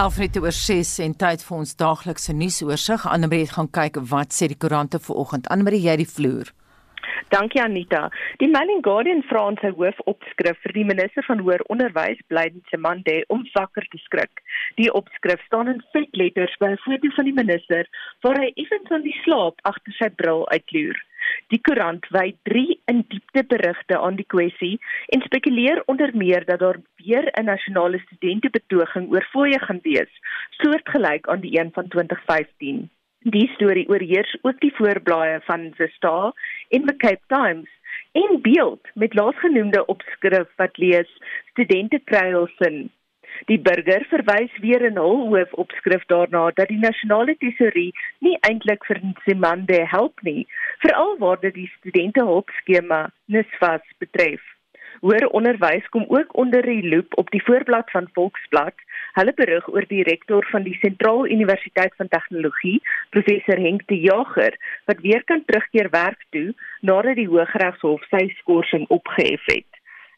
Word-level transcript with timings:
Alfred 0.00 0.36
oor 0.40 0.54
6 0.56 0.90
en 1.04 1.12
tyd 1.12 1.42
vir 1.44 1.56
ons 1.58 1.74
daaglikse 1.76 2.32
nuusoorseig. 2.32 3.02
Annelie 3.04 3.42
het 3.42 3.50
gaan 3.52 3.68
kyk 3.68 3.98
wat 4.08 4.32
sê 4.32 4.46
die 4.48 4.56
koerante 4.56 4.96
vanoggend. 4.96 5.50
Annelie, 5.52 5.82
jy 5.84 5.98
die 6.00 6.08
vloer. 6.08 6.48
Dankie 7.30 7.60
Anita. 7.62 8.10
Die 8.40 8.48
Mail 8.48 8.70
and 8.74 8.82
Guardian 8.82 9.20
vra 9.22 9.44
in 9.52 9.58
sy 9.62 9.68
hoofopskrif 9.78 10.56
vir 10.64 10.72
die 10.74 10.82
minister 10.88 11.22
van 11.28 11.38
hoër 11.46 11.62
onderwys, 11.70 12.18
Blyden 12.32 12.64
Semande, 12.72 13.20
om 13.30 13.44
wakker 13.52 13.86
te 13.92 14.00
skrik. 14.02 14.42
Die 14.80 14.88
opskrif 15.00 15.44
staan 15.46 15.70
in 15.70 15.78
vet 15.94 16.18
letters 16.22 16.58
by 16.58 16.72
'n 16.72 16.82
foto 16.82 17.12
van 17.18 17.30
die 17.30 17.36
minister 17.38 17.86
waar 18.26 18.42
hy 18.42 18.50
effens 18.56 18.90
aan 18.90 19.06
die 19.06 19.14
slaap 19.22 19.62
agter 19.62 19.94
sy 20.00 20.10
bril 20.10 20.42
uitloer. 20.50 20.98
Die 21.54 21.62
koerant 21.62 22.10
wy 22.10 22.34
3 22.50 22.66
in 22.90 23.06
diepte 23.14 23.46
berigte 23.54 23.98
aan 23.98 24.18
die 24.18 24.30
kwessie 24.34 24.76
en 25.14 25.22
spekuleer 25.22 25.86
onder 25.86 26.10
meer 26.16 26.44
dat 26.50 26.58
daar 26.58 26.82
weer 26.98 27.30
'n 27.30 27.44
nasionale 27.44 28.02
studentebetoging 28.10 29.10
oor 29.12 29.26
fooie 29.32 29.58
gaan 29.58 29.80
wees, 29.82 30.12
soortgelyk 30.58 31.28
aan 31.28 31.46
die 31.46 31.58
een 31.60 31.70
van 31.78 31.88
2015. 31.88 32.90
Die 33.22 33.50
storie 33.54 33.88
oorheers 33.88 34.36
ook 34.42 34.60
die 34.60 34.72
voorblaaie 34.74 35.40
van 35.44 35.74
The 35.76 35.88
Star 35.92 36.32
en 36.68 36.86
The 36.86 36.96
Cape 36.96 37.26
Times 37.26 37.68
en 38.12 38.40
beeld 38.42 38.88
met 38.94 39.14
laasgenoemde 39.14 39.84
opskrif 39.86 40.48
wat 40.56 40.76
lees 40.76 41.10
studente 41.50 42.00
kry 42.04 42.30
hul 42.32 42.48
sin 42.56 42.88
Die 43.48 43.58
burger 43.58 44.04
verwys 44.10 44.54
weer 44.62 44.82
in 44.88 44.96
hul 45.00 45.20
hoofopskrif 45.32 46.06
daarna 46.12 46.50
dat 46.56 46.68
die 46.72 46.80
nasionale 46.80 47.36
tesourie 47.44 47.92
nie 48.26 48.36
eintlik 48.48 48.84
vir 48.88 49.00
Nsimande 49.02 49.82
help 49.92 50.24
nie, 50.26 50.46
veral 50.84 51.16
waar 51.18 51.40
dit 51.44 51.54
die 51.54 51.68
studente 51.76 52.24
hulpskema 52.24 53.02
NSFAS 53.28 53.84
betref. 54.02 54.42
Hoër 55.00 55.28
onderwys 55.36 55.86
kom 55.94 56.04
ook 56.08 56.34
onder 56.36 56.66
die 56.66 56.88
loop 56.88 57.16
op 57.22 57.30
die 57.32 57.42
voorblad 57.44 57.90
van 57.90 58.10
Volksblad. 58.12 58.76
Hulle 59.18 59.32
berig 59.34 59.66
oor 59.68 59.86
die 59.90 60.02
rektor 60.06 60.46
van 60.52 60.62
die 60.62 60.76
Sentraal 60.80 61.26
Universiteit 61.26 61.94
van 61.98 62.08
Tegnologie, 62.08 62.78
professor 63.10 63.58
Henk 63.58 63.82
de 63.90 63.98
Jager, 63.98 64.54
wat 64.86 65.02
weer 65.02 65.24
kan 65.24 65.42
terugkeer 65.44 65.90
werk 65.90 66.22
toe 66.30 66.54
nadat 66.80 67.18
die 67.18 67.28
Hooggeregshof 67.28 68.04
sy 68.10 68.28
skorsing 68.38 68.86
opgehef 68.88 69.42
het. 69.50 69.66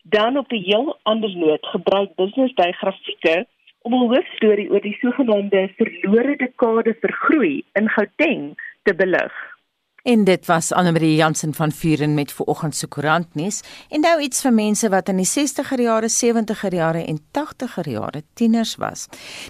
Dan 0.03 0.37
op 0.37 0.49
die 0.49 0.63
heel 0.67 0.99
ander 1.03 1.33
noot 1.37 1.67
gebruik 1.73 2.15
Business 2.17 2.55
Day 2.55 2.73
grafieke 2.73 3.47
om 3.83 3.95
'n 3.95 4.13
hoofstorie 4.13 4.71
oor 4.71 4.81
die 4.81 4.99
sogenaamde 5.01 5.71
verlore 5.77 6.37
dekade 6.37 6.95
vir 7.01 7.13
groei 7.13 7.65
in 7.73 7.89
Gauteng 7.89 8.55
te 8.83 8.95
belig. 8.95 9.52
En 10.03 10.25
dit 10.25 10.47
was 10.47 10.73
Annelie 10.73 11.15
Jansen 11.15 11.55
van 11.55 11.73
Vuren 11.73 12.15
met 12.15 12.33
vanoggend 12.33 12.77
se 12.77 12.87
koerantnuus 12.87 13.61
en 13.89 14.01
nou 14.03 14.17
iets 14.21 14.41
vir 14.43 14.53
mense 14.53 14.89
wat 14.91 15.09
in 15.13 15.21
die 15.23 15.29
60er 15.31 15.79
jare, 15.79 16.09
70er 16.11 16.75
jare 16.75 17.05
en 17.07 17.21
80er 17.39 17.87
jare 17.87 18.23
tieners 18.35 18.73
was. 18.83 19.05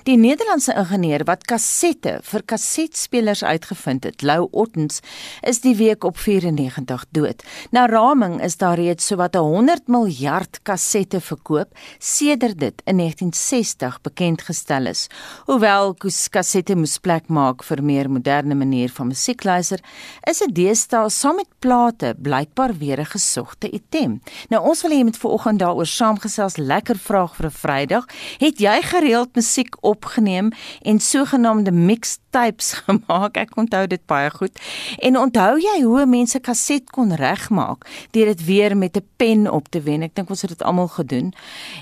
Die 0.05 0.19
Nederlandse 0.21 0.75
ingenieur 0.77 1.25
wat 1.25 1.47
kassette 1.49 2.19
vir 2.29 2.45
kassetspelers 2.45 3.41
uitgevind 3.43 4.05
het, 4.05 4.21
Lou 4.21 4.51
Ottens, 4.51 5.01
is 5.41 5.63
die 5.65 5.73
week 5.79 6.05
op 6.05 6.21
94 6.21 7.07
dood. 7.17 7.41
Na 7.71 7.87
raming 7.89 8.37
is 8.45 8.59
daar 8.61 8.77
reeds 8.77 9.09
sowat 9.09 9.41
100 9.41 9.89
miljard 9.89 10.61
kassette 10.69 11.21
verkoop 11.21 11.73
sedert 11.99 12.61
dit 12.61 12.85
in 12.85 13.01
1960 13.01 14.01
bekend 14.05 14.45
gestel 14.51 14.93
is. 14.93 15.07
Hoewel 15.49 15.97
kassette 16.29 16.77
moes 16.77 16.99
plek 17.01 17.33
maak 17.33 17.65
vir 17.65 17.81
meer 17.83 18.13
moderne 18.13 18.55
manier 18.55 18.93
van 18.93 19.15
musiekluister, 19.17 19.81
is 20.29 20.42
se 20.43 20.51
deesdae 20.51 21.11
saam 21.11 21.37
met 21.39 21.49
plate 21.63 22.15
blykbaar 22.19 22.73
weer 22.79 22.99
'n 23.01 23.07
gesogte 23.15 23.71
item. 23.71 24.21
Nou 24.49 24.63
ons 24.63 24.83
wil 24.83 24.91
hê 24.91 24.95
jy 24.95 25.05
moet 25.05 25.17
vanoggend 25.17 25.59
daaroor 25.59 25.87
saamgesels. 25.87 26.57
Lekker 26.57 26.99
vraag 26.99 27.37
vir 27.37 27.47
'n 27.47 27.51
Vrydag. 27.51 28.05
Het 28.39 28.59
jy 28.59 28.83
gereeld 28.83 29.35
musiek 29.35 29.77
opgeneem 29.81 30.51
en 30.83 30.99
sogenaamde 31.01 31.73
mixtapes 31.73 32.73
gemaak? 32.85 33.37
Ek 33.37 33.57
onthou 33.57 33.87
dit 33.87 34.07
baie 34.07 34.31
goed. 34.31 34.59
En 34.99 35.19
onthou 35.19 35.61
jy 35.61 35.83
hoe 35.83 36.07
mense 36.07 36.39
kaset 36.41 36.91
kon 36.91 37.15
regmaak 37.15 37.87
deur 38.11 38.27
dit 38.27 38.45
weer 38.45 38.77
met 38.77 38.97
'n 38.97 39.07
pen 39.17 39.51
op 39.51 39.69
te 39.69 39.81
wen? 39.81 40.03
Ek 40.03 40.15
dink 40.15 40.31
ons 40.31 40.41
het 40.43 40.51
dit 40.51 40.63
almal 40.63 40.89
gedoen. 40.89 41.33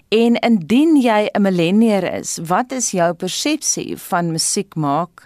En 0.08 0.34
indien 0.34 0.96
jy 0.96 1.30
'n 1.32 1.42
millennier 1.42 2.14
is, 2.14 2.38
wat 2.42 2.72
is 2.72 2.90
jou 2.90 3.14
persepsie 3.14 3.96
van 3.96 4.32
musiek 4.32 4.74
maak? 4.74 5.24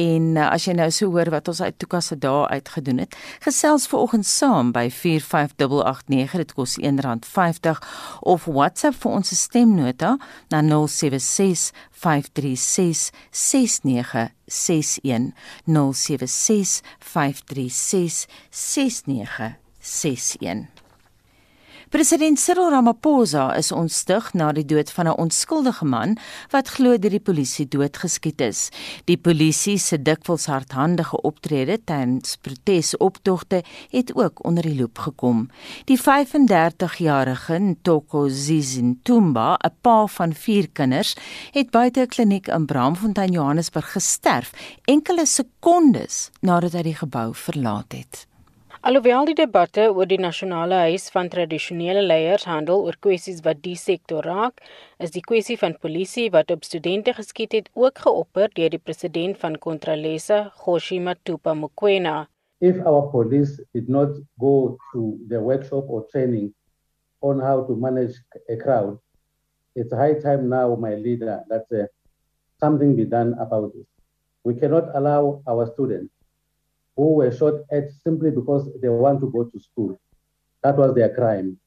En 0.00 0.24
uh, 0.34 0.48
as 0.50 0.64
jy 0.66 0.74
nou 0.74 0.88
so 0.90 1.06
hoor 1.14 1.30
wat 1.30 1.46
ons 1.50 1.60
uit 1.62 1.76
Tuka 1.78 2.00
se 2.02 2.16
dae 2.18 2.48
uitgedoen 2.50 2.98
het, 3.04 3.14
gesels 3.44 3.86
vanoggend 3.90 4.26
saam 4.26 4.72
by 4.74 4.88
45889 4.90 6.38
dit 6.42 6.54
kos 6.58 6.74
R1.50 6.82 7.78
of 8.34 8.48
WhatsApp 8.50 8.98
vir 9.04 9.12
ons 9.20 9.34
stemnota 9.38 10.10
na 10.50 10.58
076 10.66 11.70
536 12.04 13.10
6961 13.30 15.30
076 15.70 16.82
536 17.14 18.26
6961 18.50 20.73
President 21.94 22.40
Cyril 22.40 22.70
Ramaphosa 22.70 23.52
is 23.54 23.68
ontstig 23.72 24.32
na 24.34 24.48
die 24.52 24.64
dood 24.66 24.90
van 24.90 25.06
'n 25.06 25.18
onskuldige 25.24 25.84
man 25.84 26.16
wat 26.50 26.68
glo 26.68 26.98
deur 26.98 27.10
die 27.10 27.26
polisie 27.28 27.68
doodgeskiet 27.68 28.40
is. 28.40 28.70
Die 29.04 29.16
polisie 29.16 29.78
se 29.78 30.02
dikwels 30.02 30.46
hardhandige 30.46 31.20
optrede 31.22 31.78
tydens 31.84 32.36
protesoptogte 32.36 33.62
het 33.90 34.14
ook 34.14 34.44
onder 34.44 34.62
die 34.62 34.74
loep 34.74 34.98
gekom. 34.98 35.50
Die 35.84 36.00
35-jarige 36.00 37.58
Ntoko 37.58 38.28
Zizintumba, 38.28 39.54
'n 39.54 39.72
pa 39.80 40.06
van 40.06 40.34
4 40.34 40.68
kinders, 40.72 41.14
het 41.52 41.70
buite 41.70 42.00
'n 42.00 42.06
kliniek 42.08 42.46
in 42.48 42.66
Bramfontein, 42.66 43.32
Johannesburg 43.32 43.92
gesterf 43.92 44.50
enkele 44.84 45.26
sekondes 45.26 46.30
nadat 46.40 46.72
hy 46.72 46.82
die 46.82 46.96
gebou 46.96 47.34
verlaat 47.34 47.92
het. 47.92 48.33
Alhoewel 48.84 49.24
die 49.24 49.34
debatte 49.38 49.84
oor 49.96 50.04
die 50.04 50.18
nasionale 50.20 50.76
huis 50.82 51.06
van 51.12 51.30
tradisionele 51.32 52.02
leiers 52.04 52.42
handel 52.44 52.82
oor 52.84 52.98
kwessies 53.06 53.38
wat 53.46 53.62
die 53.64 53.78
sektor 53.80 54.26
raak, 54.28 54.60
is 55.00 55.14
die 55.14 55.22
kwessie 55.24 55.56
van 55.56 55.72
polisie 55.80 56.26
wat 56.34 56.52
op 56.52 56.66
studente 56.68 57.14
geskiet 57.16 57.56
het 57.56 57.70
ook 57.80 58.02
geopper 58.04 58.52
deur 58.58 58.68
die 58.74 58.82
president 58.90 59.40
van 59.40 59.56
Contralesa, 59.66 60.42
Goshi 60.60 60.98
Matupa 61.00 61.54
Mokoena. 61.56 62.26
If 62.60 62.76
our 62.84 63.08
police 63.08 63.56
did 63.72 63.88
not 63.88 64.20
go 64.38 64.76
to 64.92 65.16
the 65.32 65.40
workshop 65.40 65.88
or 65.88 66.04
training 66.12 66.52
on 67.22 67.40
how 67.40 67.64
to 67.64 67.76
manage 67.80 68.20
a 68.52 68.58
crowd, 68.60 68.98
it's 69.74 69.96
high 69.96 70.20
time 70.20 70.50
now, 70.50 70.76
my 70.76 70.92
leader, 70.96 71.40
that 71.48 71.64
uh, 71.72 71.86
something 72.60 72.94
be 72.96 73.06
done 73.06 73.32
about 73.40 73.72
this. 73.72 73.88
We 74.44 74.60
cannot 74.60 74.92
allow 74.92 75.40
our 75.48 75.72
students 75.72 76.13
who 76.96 77.14
were 77.14 77.32
shot 77.32 77.54
at 77.70 77.90
simply 78.02 78.30
because 78.30 78.68
they 78.80 78.88
want 78.88 79.20
to 79.20 79.30
go 79.30 79.44
to 79.44 79.58
school. 79.60 80.00
That 80.62 80.76
was 80.76 80.94
their 80.94 81.14
crime. 81.14 81.58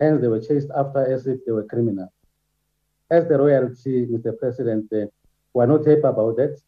Hence, 0.00 0.20
they 0.20 0.28
were 0.28 0.40
chased 0.40 0.68
after 0.76 1.06
as 1.12 1.26
if 1.26 1.38
they 1.44 1.52
were 1.52 1.64
criminals. 1.64 2.10
As 3.10 3.26
the 3.28 3.38
royalty, 3.38 4.06
Mr. 4.06 4.38
President, 4.38 4.92
uh, 4.92 5.06
were 5.52 5.66
not 5.66 5.86
happy 5.86 6.00
about 6.00 6.36
that. 6.36 6.60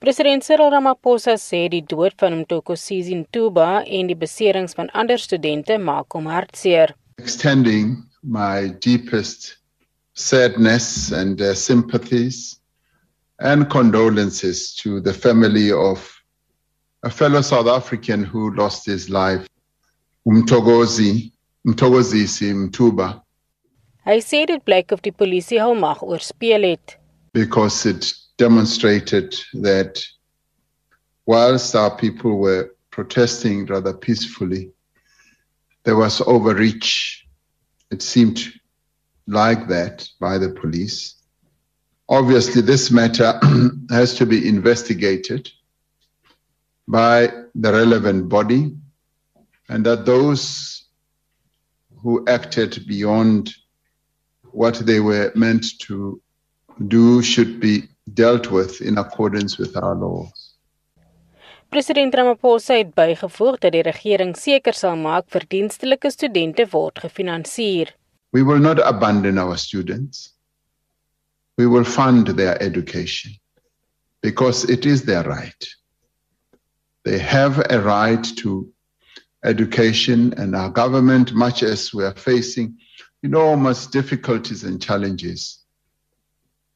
President 0.00 0.42
Cyril 0.42 0.70
Ramaphosa 0.70 1.36
sê 1.36 1.68
die 1.68 1.82
dood 1.82 2.14
van 2.18 2.32
Mtoko 2.32 2.72
Sisi 2.76 3.14
Ntuba 3.14 3.84
en 3.84 4.06
die 4.08 4.16
beserings 4.16 4.72
van 4.78 4.88
ander 4.94 5.20
studente 5.20 5.76
maak 5.78 6.16
hom 6.16 6.24
hartseer. 6.24 6.94
Extending 7.18 7.98
my 8.22 8.68
deepest 8.80 9.58
sadness 10.14 11.12
and 11.12 11.40
uh, 11.40 11.52
sympathies 11.54 12.60
and 13.40 13.68
condolences 13.68 14.74
to 14.76 15.00
the 15.00 15.12
family 15.12 15.70
of 15.70 16.19
a 17.02 17.10
fellow 17.10 17.40
South 17.40 17.66
African 17.66 18.24
who 18.24 18.54
lost 18.54 18.86
his 18.86 19.08
life, 19.08 19.46
Umtogozi, 20.26 21.32
Mtogozisi 21.66 22.52
Mtuba. 22.54 23.22
Hy 24.04 24.20
sê 24.24 24.46
dit 24.46 24.64
blyk 24.64 24.92
of 24.92 25.02
die 25.02 25.12
polisie 25.12 25.60
hul 25.60 25.76
mag 25.76 26.00
oorspeel 26.02 26.64
het 26.64 26.96
because 27.32 27.86
it 27.86 28.12
demonstrated 28.38 29.36
that 29.62 30.00
whilst 31.26 31.76
our 31.76 31.94
people 31.96 32.38
were 32.38 32.70
protesting 32.90 33.66
rather 33.66 33.92
peacefully, 33.92 34.72
there 35.84 35.96
was 35.96 36.20
overreach. 36.22 37.26
It 37.90 38.02
seemed 38.02 38.40
like 39.26 39.68
that 39.68 40.08
by 40.18 40.38
the 40.38 40.48
police. 40.48 41.14
Obviously, 42.08 42.62
this 42.62 42.90
matter 42.90 43.38
has 43.90 44.14
to 44.14 44.26
be 44.26 44.48
investigated 44.48 45.50
by 46.90 47.30
the 47.54 47.72
relevant 47.72 48.28
body 48.28 48.74
and 49.68 49.86
that 49.86 50.04
those 50.04 50.44
who 52.02 52.24
acted 52.26 52.86
beyond 52.86 53.54
what 54.52 54.74
they 54.86 55.00
were 55.00 55.30
meant 55.34 55.78
to 55.86 56.20
do 56.88 57.22
should 57.22 57.60
be 57.60 57.88
dealt 58.14 58.50
with 58.50 58.80
in 58.80 58.98
accordance 58.98 59.58
with 59.58 59.76
our 59.76 59.94
laws. 59.94 60.56
President 61.70 62.14
Ramaphosa 62.14 62.74
het 62.74 62.94
bygevoeg 62.94 63.60
dat 63.62 63.72
die 63.72 63.84
regering 63.86 64.34
seker 64.34 64.74
sal 64.74 64.96
maak 64.98 65.28
verdienstelike 65.30 66.10
studente 66.10 66.66
word 66.72 66.98
gefinansier. 66.98 67.94
We 68.32 68.42
will 68.42 68.58
not 68.58 68.82
abandon 68.82 69.38
our 69.38 69.56
students. 69.56 70.40
we 71.60 71.66
will 71.66 71.84
fund 71.84 72.26
their 72.40 72.56
education 72.62 73.32
because 74.22 74.64
it 74.64 74.86
is 74.86 75.04
their 75.04 75.24
right. 75.24 75.62
They 77.10 77.18
have 77.18 77.58
a 77.58 77.80
right 77.80 78.22
to 78.36 78.72
education, 79.42 80.32
and 80.36 80.54
our 80.54 80.70
government, 80.70 81.34
much 81.34 81.64
as 81.64 81.92
we 81.92 82.04
are 82.04 82.14
facing 82.14 82.78
enormous 83.24 83.88
difficulties 83.88 84.62
and 84.62 84.80
challenges, 84.80 85.58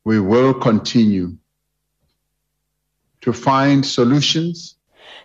we 0.02 0.18
will 0.18 0.52
continue 0.52 1.38
to 3.20 3.32
find 3.32 3.86
solutions 3.86 4.76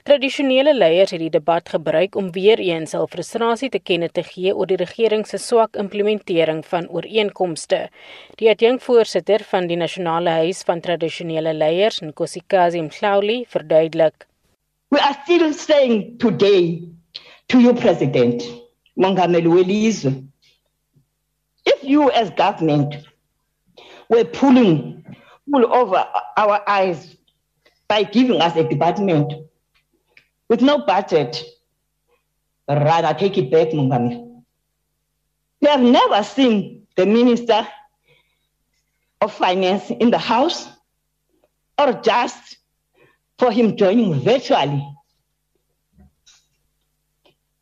Tradisionele 0.04 0.74
leiers 0.78 1.12
het 1.12 1.20
die 1.20 1.30
debat 1.30 1.70
gebruik 1.70 2.16
om 2.16 2.32
weer 2.32 2.60
eens 2.60 2.94
hul 2.94 3.08
frustrasie 3.08 3.70
te 3.74 3.80
kenne 3.80 4.10
te 4.14 4.24
gee 4.24 4.54
oor 4.54 4.70
die 4.70 4.78
regering 4.80 5.26
se 5.28 5.38
swak 5.42 5.76
implementering 5.76 6.62
van 6.66 6.88
ooreenkomste. 6.88 7.88
Die 8.38 8.50
adjunkvoorsitter 8.54 9.44
van 9.52 9.68
die 9.68 9.78
Nasionale 9.78 10.38
Huis 10.44 10.64
van 10.64 10.82
Tradisionele 10.82 11.54
Leiers, 11.54 12.02
Nkosikazi 12.02 12.82
Mhlawuli, 12.82 13.44
verduidelik: 13.48 14.30
We 14.92 15.00
are 15.00 15.18
still 15.24 15.54
saying 15.54 16.18
today 16.18 16.84
to 17.50 17.60
you 17.60 17.74
president 17.74 18.44
Mongameli 18.98 20.28
if 21.66 21.84
you 21.84 22.10
as 22.12 22.30
government 22.32 22.96
were 24.10 24.26
pulling 24.26 25.00
pull 25.52 25.74
over 25.74 26.06
our 26.38 26.62
eyes 26.68 27.16
by 27.88 28.04
giving 28.04 28.42
us 28.42 28.56
a 28.56 28.68
department 28.68 29.34
with 30.48 30.62
no 30.62 30.80
budget. 30.86 31.44
Rather, 32.68 33.18
take 33.18 33.38
it 33.38 33.52
back, 33.52 33.70
Mungami. 33.70 34.44
We 35.62 35.68
have 35.68 35.82
never 35.82 36.24
seen 36.24 36.88
the 36.96 37.06
Minister 37.06 37.68
of 39.22 39.34
Finance 39.34 39.90
in 39.90 40.12
the 40.12 40.18
House 40.20 40.68
or 41.78 41.94
just 41.94 42.58
for 43.40 43.52
him 43.52 43.76
joining 43.76 44.14
virtually. 44.22 44.84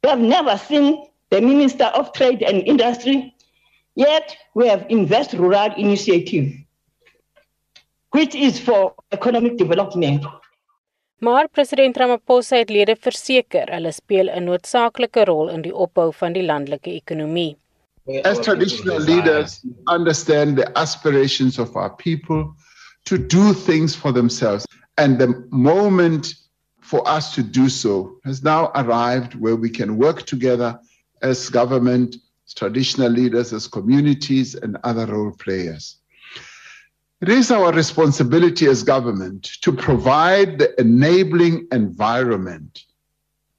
We 0.03 0.09
have 0.09 0.19
never 0.19 0.57
seen 0.57 1.06
the 1.29 1.41
Minister 1.41 1.85
of 1.85 2.12
Trade 2.13 2.41
and 2.41 2.63
Industry, 2.68 3.35
yet 3.95 4.35
we 4.56 4.68
have 4.68 4.85
Invest 4.89 5.33
Rural 5.33 5.74
Initiative, 5.77 6.53
which 8.12 8.35
is 8.35 8.59
for 8.59 8.95
economic 9.12 9.57
development. 9.57 10.25
Maar 11.19 11.47
president 11.50 11.97
Ramaphosa 11.97 12.56
het 12.56 12.69
lede 12.69 12.95
verseker 12.95 13.69
hulle 13.73 13.91
speel 13.91 14.30
'n 14.30 14.44
noodsaaklike 14.44 15.23
rol 15.25 15.50
in 15.50 15.62
die 15.62 15.73
opbou 15.73 16.13
van 16.13 16.33
die 16.33 16.44
landelike 16.44 16.91
ekonomie. 16.94 17.57
As 18.23 18.39
traditional 18.39 19.00
leaders 19.00 19.65
understand 19.89 20.57
the 20.57 20.69
aspirations 20.75 21.59
of 21.59 21.75
our 21.75 21.95
people 21.95 22.53
to 23.03 23.18
do 23.18 23.53
things 23.53 23.95
for 23.95 24.13
themselves 24.13 24.65
and 24.97 25.19
the 25.19 25.47
moment 25.51 26.33
for 26.81 27.07
us 27.07 27.35
to 27.35 27.44
do 27.44 27.69
so 27.69 28.17
has 28.23 28.44
now 28.44 28.71
arrived 28.75 29.35
where 29.35 29.55
we 29.55 29.69
can 29.69 29.97
work 29.97 30.23
together 30.23 30.79
as 31.21 31.49
government, 31.49 32.15
as 32.45 32.53
traditional 32.53 33.09
leaders, 33.09 33.53
as 33.53 33.67
communities 33.67 34.55
and 34.55 34.77
other 34.83 35.05
role 35.05 35.33
players. 35.38 35.97
It 37.19 37.29
is 37.29 37.51
our 37.51 37.73
responsibility 37.73 38.67
as 38.67 38.83
government 38.83 39.44
to 39.61 39.71
provide 39.73 40.59
the 40.59 40.79
enabling 40.79 41.67
environment 41.71 42.83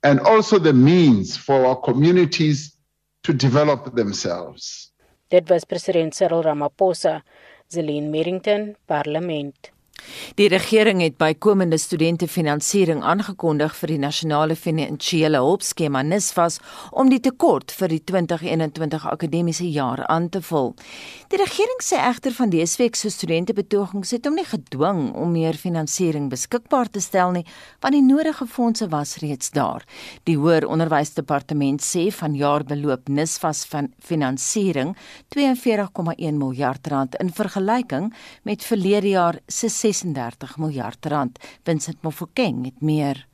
and 0.03 0.21
also 0.21 0.59
the 0.59 0.73
means 0.73 1.37
for 1.37 1.67
our 1.67 1.77
communities 1.77 2.77
to 3.25 3.33
develop 3.33 3.95
themselves. 3.95 4.93
Dit 5.29 5.51
was 5.51 5.65
president 5.65 6.15
Cyril 6.15 6.45
Ramaphosa, 6.45 7.23
Zelin 7.71 8.11
Merrington, 8.11 8.77
Parlement. 8.87 9.73
Die 10.39 10.49
regering 10.49 11.01
het 11.03 11.17
bykomende 11.19 11.79
studentefinansiering 11.79 13.03
aangekondig 13.03 13.75
vir 13.77 13.93
die 13.93 13.99
nasionale 13.99 14.57
finansiële 14.57 15.41
hulpskema 15.43 16.03
NSFAS 16.07 16.59
om 16.91 17.11
die 17.11 17.21
tekort 17.21 17.73
vir 17.75 17.93
die 17.93 18.01
2021 18.05 19.07
akademiese 19.11 19.67
jaar 19.71 20.05
aan 20.07 20.29
te 20.29 20.43
vul. 20.43 20.75
Die 21.33 21.41
regering 21.41 21.83
sê 21.85 21.99
egter 22.01 22.33
van 22.37 22.53
dese 22.55 22.83
week 22.83 22.97
se 22.97 23.11
studentebetogings 23.11 24.15
het 24.15 24.29
hom 24.29 24.39
nie 24.39 24.47
gedwing 24.49 25.01
om 25.19 25.33
meer 25.35 25.59
finansiering 25.59 26.29
beskikbaar 26.31 26.91
te 26.93 27.03
stel 27.05 27.35
nie, 27.35 27.45
want 27.83 27.97
die 27.97 28.05
nodige 28.05 28.47
fondse 28.47 28.89
was 28.93 29.17
reeds 29.23 29.51
daar. 29.57 29.85
Die 30.29 30.39
Hoër 30.39 30.69
Onderwysdepartement 30.69 31.83
sê 31.85 32.09
vanjaar 32.15 32.65
beloop 32.69 33.11
NSFAS 33.11 33.65
van 33.73 33.91
finansiering 33.99 34.95
42,1 35.35 36.39
miljard 36.39 36.87
rand 36.87 37.19
in 37.19 37.33
vergelyking 37.35 38.13
met 38.49 38.65
verlede 38.65 39.13
jaar 39.13 39.41
se 39.47 39.69
36 39.93 40.57
miljard 40.59 41.07
rand. 41.07 41.39
Vincent 41.65 42.03
Mofokeng 42.03 42.65
het 42.65 42.81
meer. 42.81 43.27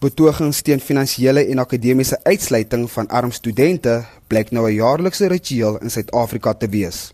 Betogings 0.00 0.60
teen 0.60 0.80
finansiële 0.80 1.46
en 1.48 1.62
akademiese 1.62 2.18
uitsluiting 2.24 2.84
van 2.92 3.08
arm 3.08 3.32
studente 3.32 4.04
blyk 4.28 4.50
nou 4.50 4.68
'n 4.68 4.74
jaarlikse 4.74 5.26
ritueel 5.26 5.78
in 5.80 5.90
Suid-Afrika 5.90 6.54
te 6.54 6.68
wees. 6.68 7.12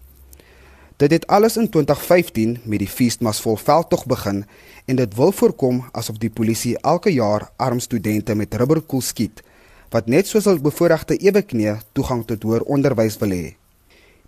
Dit 0.96 1.10
het 1.10 1.26
alles 1.26 1.56
in 1.56 1.68
2015 1.68 2.60
met 2.64 2.78
die 2.78 2.88
feesmasvol 2.88 3.56
veldtog 3.56 4.06
begin 4.06 4.44
en 4.84 4.96
dit 4.96 5.14
wil 5.14 5.32
voorkom 5.32 5.84
asof 5.92 6.18
die 6.18 6.30
polisie 6.30 6.78
elke 6.78 7.12
jaar 7.12 7.50
arm 7.56 7.80
studente 7.80 8.34
met 8.34 8.54
rubberkoel 8.54 9.00
skiet 9.00 9.42
wat 9.90 10.06
net 10.06 10.26
soos 10.26 10.44
hul 10.44 10.60
bevoorregte 10.60 11.16
eweknee 11.16 11.76
toegang 11.92 12.24
tot 12.26 12.42
hoër 12.42 12.62
onderwys 12.62 13.18
wil 13.18 13.30
hê. 13.30 13.56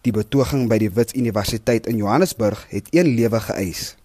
Die 0.04 0.12
betoging 0.12 0.68
by 0.68 0.78
die 0.78 0.90
Wits 0.90 1.14
Universiteit 1.14 1.86
in 1.86 1.96
Johannesburg 1.96 2.66
het 2.68 2.88
een 2.90 3.14
lewe 3.16 3.40
geëis. 3.40 3.96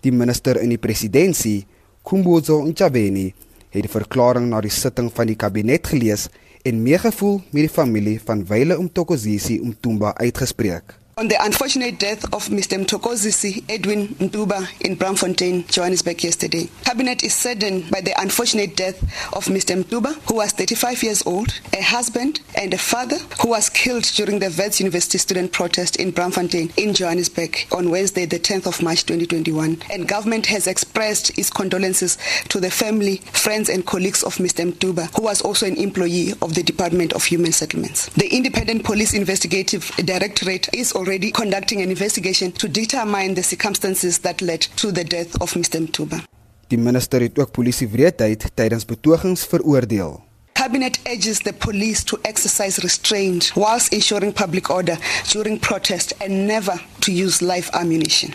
Die 0.00 0.12
minister 0.14 0.60
in 0.62 0.70
die 0.70 0.78
presidentskap, 0.78 1.66
Kumbuzo 2.08 2.62
Ntshavheni, 2.64 3.34
het 3.68 3.84
die 3.84 3.90
verklaring 3.92 4.46
na 4.48 4.62
die 4.64 4.72
sitting 4.72 5.10
van 5.12 5.28
die 5.28 5.36
kabinet 5.36 5.90
gelees 5.90 6.28
en 6.64 6.80
meegevoel 6.82 7.42
met 7.50 7.66
die 7.66 7.72
familie 7.72 8.20
van 8.24 8.46
Wyle 8.48 8.78
Umtokozisi 8.78 9.58
Umtumba 9.60 10.14
uitgespreek. 10.16 10.94
On 11.18 11.26
the 11.26 11.44
unfortunate 11.44 11.98
death 11.98 12.24
of 12.32 12.46
Mr. 12.46 12.78
Mtokozisi 12.78 13.64
Edwin 13.68 14.06
Ntuba 14.20 14.68
in 14.82 14.96
Bramfontein, 14.96 15.66
Johannesburg 15.68 16.22
yesterday. 16.22 16.68
Cabinet 16.84 17.24
is 17.24 17.34
saddened 17.34 17.90
by 17.90 18.00
the 18.00 18.12
unfortunate 18.22 18.76
death 18.76 19.02
of 19.32 19.46
Mr. 19.46 19.82
Mtuba, 19.82 20.14
who 20.28 20.36
was 20.36 20.52
35 20.52 21.02
years 21.02 21.26
old, 21.26 21.52
a 21.76 21.82
husband 21.82 22.40
and 22.54 22.72
a 22.72 22.78
father 22.78 23.18
who 23.42 23.48
was 23.48 23.68
killed 23.68 24.04
during 24.14 24.38
the 24.38 24.54
Wits 24.56 24.78
University 24.78 25.18
student 25.18 25.50
protest 25.50 25.96
in 25.96 26.12
Bramfontein 26.12 26.70
in 26.76 26.94
Johannesburg 26.94 27.66
on 27.72 27.90
Wednesday 27.90 28.24
the 28.24 28.38
10th 28.38 28.68
of 28.68 28.80
March 28.80 29.02
2021. 29.04 29.82
And 29.90 30.06
government 30.06 30.46
has 30.46 30.68
expressed 30.68 31.36
its 31.36 31.50
condolences 31.50 32.16
to 32.50 32.60
the 32.60 32.70
family, 32.70 33.16
friends 33.32 33.68
and 33.68 33.84
colleagues 33.84 34.22
of 34.22 34.36
Mr. 34.36 34.72
Mtuba, 34.72 35.12
who 35.16 35.22
was 35.24 35.42
also 35.42 35.66
an 35.66 35.78
employee 35.78 36.34
of 36.42 36.54
the 36.54 36.62
Department 36.62 37.12
of 37.12 37.24
Human 37.24 37.50
Settlements. 37.50 38.06
The 38.10 38.28
Independent 38.32 38.84
Police 38.84 39.14
Investigative 39.14 39.90
Directorate 39.96 40.68
is 40.72 40.92
already 40.92 41.07
already 41.08 41.30
conducting 41.30 41.80
an 41.80 41.88
investigation 41.88 42.52
to 42.52 42.68
determine 42.68 43.34
the 43.34 43.42
circumstances 43.42 44.18
that 44.18 44.42
led 44.42 44.60
to 44.76 44.92
the 44.92 45.04
death 45.04 45.40
of 45.40 45.54
Mr. 45.54 45.80
Mtuba. 45.80 46.20
Die 46.68 46.78
minister 46.78 47.20
het 47.20 47.38
ook 47.38 47.50
polisiewreedheid 47.50 48.44
tydens 48.54 48.84
betogings 48.84 49.46
veroordeel. 49.46 50.20
Cabinet 50.52 50.98
urges 51.08 51.38
the 51.38 51.52
police 51.52 52.04
to 52.04 52.18
exercise 52.22 52.80
restraint 52.80 53.52
whilst 53.54 53.92
ensuring 53.92 54.32
public 54.32 54.68
order 54.70 54.98
during 55.32 55.58
protest 55.58 56.12
and 56.20 56.46
never 56.46 56.84
to 56.98 57.12
use 57.12 57.44
live 57.44 57.72
ammunition. 57.72 58.34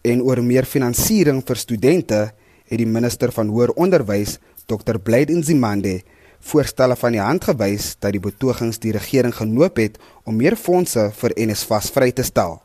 En 0.00 0.22
oor 0.22 0.40
meer 0.44 0.64
finansiering 0.64 1.42
vir 1.44 1.56
studente 1.56 2.20
het 2.66 2.78
die 2.80 2.88
minister 2.88 3.32
van 3.32 3.52
hoër 3.52 3.74
onderwys, 3.76 4.38
Dr. 4.66 4.96
Blyde 4.98 5.36
Nzimande, 5.36 6.00
voorstelle 6.40 6.96
van 6.96 7.12
die 7.12 7.20
hand 7.20 7.44
gewys 7.44 7.96
dat 7.98 8.12
die 8.12 8.20
betogings 8.20 8.78
die 8.78 8.92
regering 8.92 9.34
genoop 9.34 9.76
het 9.76 9.98
om 10.24 10.36
meer 10.36 10.56
fondse 10.56 11.10
vir 11.20 11.34
NSFAS 11.36 11.90
vry 11.90 12.12
te 12.12 12.22
stel. 12.22 12.60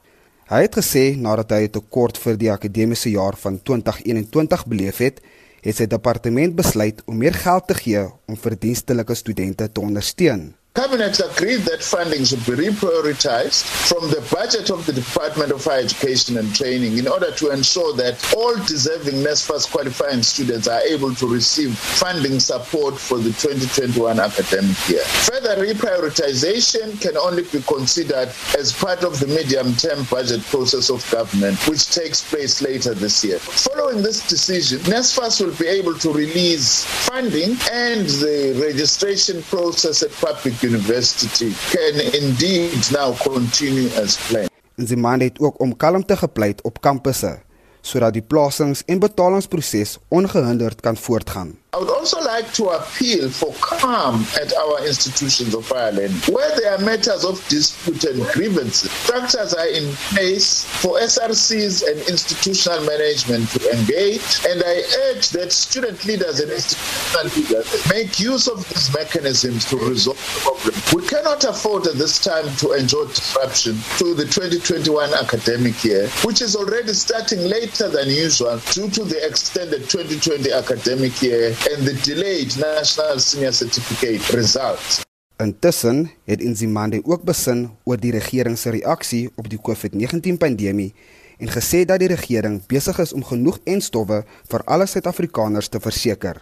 Hy 0.52 0.66
het 0.66 0.76
gesê 0.76 1.16
nadat 1.16 1.52
hy 1.52 1.64
'n 1.68 1.76
tekort 1.80 2.18
vir 2.18 2.38
die 2.38 2.52
akademiese 2.52 3.10
jaar 3.10 3.36
van 3.38 3.60
2021 3.64 4.66
beleef 4.68 4.98
het, 4.98 5.22
het 5.62 5.76
sy 5.76 5.86
departement 5.86 6.56
besluit 6.56 7.02
om 7.06 7.18
meer 7.18 7.34
geld 7.34 7.68
te 7.68 7.74
gee 7.74 8.04
om 8.28 8.38
verdienstelike 8.38 9.16
studente 9.16 9.72
te 9.72 9.82
ondersteun. 9.82 10.56
Cabinet 10.74 11.20
agreed 11.20 11.60
that 11.68 11.84
funding 11.84 12.24
should 12.24 12.46
be 12.46 12.54
reprioritized 12.54 13.66
from 13.90 14.10
the 14.10 14.26
budget 14.34 14.70
of 14.70 14.86
the 14.86 14.94
Department 14.94 15.52
of 15.52 15.62
Higher 15.66 15.82
Education 15.82 16.38
and 16.38 16.56
Training 16.56 16.98
in 16.98 17.10
order 17.10 17.30
to 17.30 17.52
ensure 17.52 17.94
that 17.98 18.16
all 18.34 18.56
deserving 18.56 19.16
NSFAS 19.16 19.70
qualifying 19.70 20.24
students 20.24 20.70
are 20.70 20.80
able 20.84 21.14
to 21.16 21.28
receive 21.28 21.78
funding 21.78 22.40
support 22.40 22.98
for 22.98 23.18
the 23.18 23.32
2021 23.32 24.18
academic 24.18 24.78
year. 24.88 25.04
Further 25.28 25.58
reprioritization 25.58 27.02
can 27.02 27.18
only 27.18 27.44
be 27.44 27.62
considered 27.64 28.30
as 28.58 28.72
part 28.72 29.04
of 29.04 29.20
the 29.20 29.28
medium-term 29.28 30.06
budget 30.06 30.42
process 30.44 30.90
of 30.90 31.04
government, 31.12 31.60
which 31.68 31.92
takes 31.92 32.24
place 32.24 32.62
later 32.62 32.94
this 32.94 33.26
year. 33.26 33.40
Following 33.40 34.02
this 34.02 34.26
decision, 34.26 34.80
NSFAS 34.80 35.46
will 35.46 35.56
be 35.58 35.68
able 35.68 36.00
to 36.00 36.14
release 36.14 36.86
funding 36.86 37.58
and 37.74 38.08
the 38.24 38.58
registration 38.66 39.44
process 39.44 40.02
at 40.02 40.12
public 40.14 40.61
university 40.64 41.52
can 41.70 41.96
indeed 42.22 42.90
now 42.92 43.14
continue 43.18 43.90
as 44.02 44.18
planned. 44.28 44.50
Nzimande 44.76 45.24
het 45.24 45.40
ook 45.40 45.60
om 45.60 45.78
kalmte 45.78 46.18
gepleit 46.18 46.62
op 46.62 46.82
kampusse 46.82 47.40
sodat 47.82 48.14
die 48.14 48.22
plasings 48.22 48.84
en 48.86 49.00
betalingsproses 49.00 49.98
ongehinderd 50.08 50.82
kan 50.82 50.98
voortgaan. 50.98 51.61
I 51.74 51.78
would 51.78 51.90
also 51.90 52.20
like 52.20 52.52
to 52.56 52.66
appeal 52.66 53.30
for 53.30 53.54
calm 53.62 54.26
at 54.36 54.54
our 54.58 54.86
institutions 54.86 55.56
of 55.56 55.72
Ireland. 55.72 56.12
Where 56.28 56.54
there 56.60 56.76
are 56.76 56.78
matters 56.80 57.24
of 57.24 57.48
dispute 57.48 58.04
and 58.04 58.22
grievances, 58.34 58.92
structures 58.92 59.54
are 59.54 59.68
in 59.68 59.90
place 60.12 60.66
for 60.66 61.00
SRCs 61.00 61.88
and 61.88 61.98
institutional 62.10 62.84
management 62.84 63.48
to 63.52 63.72
engage. 63.72 64.44
And 64.46 64.62
I 64.66 64.84
urge 65.08 65.30
that 65.30 65.54
student 65.54 66.04
leaders 66.04 66.42
and 66.42 66.52
institutional 66.52 67.32
leaders 67.40 67.90
make 67.90 68.20
use 68.20 68.50
of 68.50 68.68
these 68.68 68.94
mechanisms 68.94 69.64
to 69.70 69.78
resolve 69.78 70.18
the 70.18 70.42
problem. 70.42 70.76
We 70.94 71.08
cannot 71.08 71.46
afford 71.46 71.88
at 71.88 71.96
this 71.96 72.20
time 72.20 72.54
to 72.58 72.74
enjoy 72.74 73.06
disruption 73.06 73.80
to 73.98 74.14
the 74.14 74.26
2021 74.26 75.14
academic 75.14 75.82
year, 75.86 76.10
which 76.26 76.42
is 76.42 76.58
already 76.58 76.92
starting 76.92 77.40
later 77.48 77.88
than 77.88 78.10
usual 78.10 78.60
due 78.74 78.90
to 78.90 79.06
the 79.06 79.26
extended 79.26 79.90
2020 79.90 80.52
academic 80.52 81.22
year 81.22 81.56
and 81.70 81.86
the 81.86 81.94
delayed 82.02 82.56
national 82.58 83.20
senior 83.20 83.54
certificate 83.54 84.36
results. 84.36 85.02
Intussen 85.38 86.12
het 86.24 86.44
Nzimande 86.44 87.02
ook 87.04 87.24
besin 87.24 87.70
oor 87.84 87.98
die 87.98 88.12
regering 88.12 88.58
se 88.58 88.70
reaksie 88.70 89.30
op 89.36 89.50
die 89.50 89.60
COVID-19 89.62 90.38
pandemie 90.38 90.94
en 91.38 91.50
gesê 91.50 91.86
dat 91.86 92.00
die 92.02 92.10
regering 92.10 92.60
besig 92.70 93.00
is 93.00 93.14
om 93.14 93.24
genoeg 93.26 93.60
enstowwe 93.64 94.24
vir 94.50 94.66
alle 94.66 94.86
Suid-Afrikaners 94.86 95.70
te 95.70 95.80
verseker. 95.80 96.42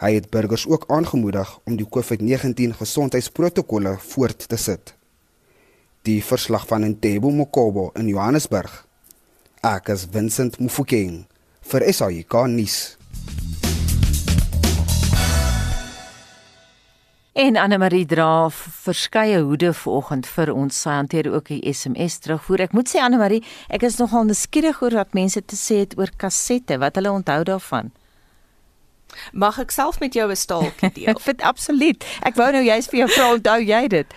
Hy 0.00 0.14
het 0.14 0.30
burgers 0.30 0.64
ook 0.66 0.88
aangemoedig 0.88 1.58
om 1.64 1.76
die 1.76 1.88
COVID-19 1.88 2.76
gesondheidsprotokolle 2.80 3.98
voort 4.12 4.48
te 4.48 4.56
sit. 4.56 4.94
Die 6.02 6.22
verslag 6.24 6.66
van 6.66 6.88
Ntebo 6.88 7.30
Mokobo 7.30 7.90
in 7.94 8.08
Johannesburg. 8.08 8.72
Ek 9.62 9.92
is 9.94 10.08
Vincent 10.10 10.58
Mufokeng 10.58 11.22
vir 11.70 11.86
SAK 11.92 12.34
nuus. 12.50 12.96
En 17.32 17.56
Anne 17.56 17.78
Marie 17.78 18.04
dra 18.04 18.50
verskeie 18.52 19.38
hoede 19.40 19.70
vanoggend 19.72 20.26
vir 20.28 20.50
ons. 20.52 20.76
Sy 20.84 20.98
hanteer 20.98 21.30
ook 21.32 21.48
die 21.48 21.62
SMS 21.72 22.18
terugvoer. 22.20 22.66
Ek 22.66 22.74
moet 22.76 22.90
sê 22.92 23.00
Anne 23.00 23.16
Marie, 23.16 23.40
ek 23.72 23.86
is 23.88 23.96
nogal 23.96 24.26
nuuskierig 24.28 24.82
oor 24.84 24.98
wat 25.00 25.16
mense 25.16 25.40
te 25.40 25.56
sê 25.56 25.80
het 25.86 25.96
oor 25.96 26.12
kassette, 26.20 26.76
wat 26.82 27.00
hulle 27.00 27.14
onthou 27.14 27.40
daarvan. 27.48 27.88
Mag 29.32 29.56
ek 29.64 29.72
self 29.72 29.96
met 30.00 30.12
jou 30.12 30.28
'n 30.28 30.36
staaltjie 30.36 30.92
deel? 30.98 31.16
Vind 31.24 31.40
absoluut. 31.40 32.04
Ek 32.20 32.36
wou 32.36 32.50
nou 32.52 32.62
juist 32.64 32.92
vir 32.92 32.98
jou 33.00 33.08
vra, 33.08 33.32
onthou 33.32 33.60
jy 33.64 33.88
dit? 33.88 34.14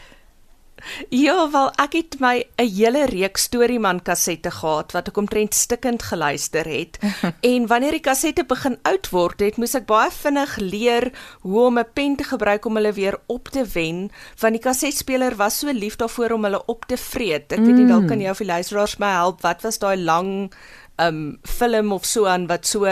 Ja, 1.25 1.49
wel 1.51 1.69
ek 1.81 1.93
het 1.93 2.19
my 2.19 2.43
'n 2.57 2.69
hele 2.69 3.05
reeks 3.05 3.43
storieman 3.49 4.01
kassette 4.01 4.51
gehad 4.51 4.91
wat 4.91 5.07
ek 5.07 5.17
omtrent 5.17 5.53
stikkend 5.53 6.03
geluister 6.03 6.65
het. 6.65 6.99
en 7.51 7.67
wanneer 7.67 7.91
die 7.91 8.05
kassette 8.05 8.45
begin 8.45 8.77
oud 8.83 9.09
word, 9.09 9.39
het 9.39 9.57
moes 9.57 9.75
ek 9.75 9.85
baie 9.85 10.11
vinnig 10.11 10.57
leer 10.57 11.11
hoe 11.41 11.65
om 11.65 11.79
'n 11.79 11.93
pen 11.93 12.15
te 12.15 12.23
gebruik 12.23 12.65
om 12.65 12.75
hulle 12.75 12.93
weer 12.93 13.17
op 13.27 13.49
te 13.49 13.65
wen, 13.65 14.11
want 14.39 14.53
die 14.53 14.63
kassetspeler 14.63 15.35
was 15.35 15.59
so 15.59 15.71
lief 15.71 15.95
daarvoor 15.95 16.31
om 16.31 16.43
hulle 16.43 16.65
op 16.65 16.85
te 16.85 16.97
vreet. 16.97 17.51
Ek 17.51 17.59
mm. 17.59 17.65
weet 17.65 17.75
nie 17.75 17.87
dalk 17.87 18.07
kan 18.07 18.21
jy 18.21 18.29
of 18.29 18.37
die 18.37 18.47
luisteraars 18.47 18.97
my 18.97 19.11
help, 19.11 19.41
wat 19.41 19.61
was 19.61 19.79
daai 19.79 19.97
lang 19.97 20.51
um 20.97 21.39
film 21.43 21.91
of 21.91 22.05
so 22.05 22.25
aan 22.25 22.47
wat 22.47 22.65
so 22.65 22.85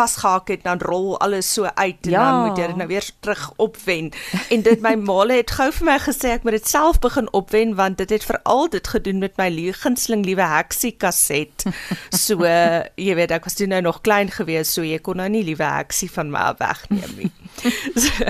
vasgehak 0.00 0.48
het 0.48 0.64
dan 0.64 0.80
rol 0.80 1.18
alles 1.20 1.52
so 1.52 1.68
uit 1.68 2.06
en 2.08 2.10
ja. 2.10 2.24
dan 2.24 2.48
moet 2.48 2.58
jy 2.58 2.66
dit 2.72 2.80
nou 2.80 2.88
weer 2.88 3.10
terug 3.20 3.44
opwen. 3.56 4.10
En 4.50 4.62
dit 4.66 4.80
my 4.84 4.94
maale 5.00 5.40
het 5.40 5.54
gou 5.58 5.68
vir 5.80 5.88
my 5.90 5.98
gesê 6.02 6.34
ek 6.36 6.46
moet 6.46 6.58
dit 6.58 6.68
self 6.68 7.00
begin 7.04 7.28
opwen 7.36 7.74
want 7.78 8.00
dit 8.00 8.10
het 8.16 8.24
veral 8.24 8.68
dit 8.72 8.92
gedoen 8.94 9.20
met 9.22 9.36
my 9.40 9.50
gunsteling 9.82 10.24
liewe 10.24 10.46
heksie 10.46 10.92
kaset. 10.96 11.66
So 12.10 12.46
jy 13.06 13.14
weet 13.18 13.34
ek 13.34 13.46
was 13.48 13.58
toe 13.58 13.68
nou 13.70 13.82
nog 13.84 14.00
klein 14.06 14.32
gewees 14.32 14.72
so 14.72 14.86
jy 14.86 14.98
kon 15.04 15.20
nou 15.20 15.28
nie 15.28 15.44
liewe 15.44 15.66
heksie 15.66 16.10
van 16.10 16.32
my 16.32 16.50
wegneem 16.58 17.16
nie. 17.18 17.32
So, 18.00 18.24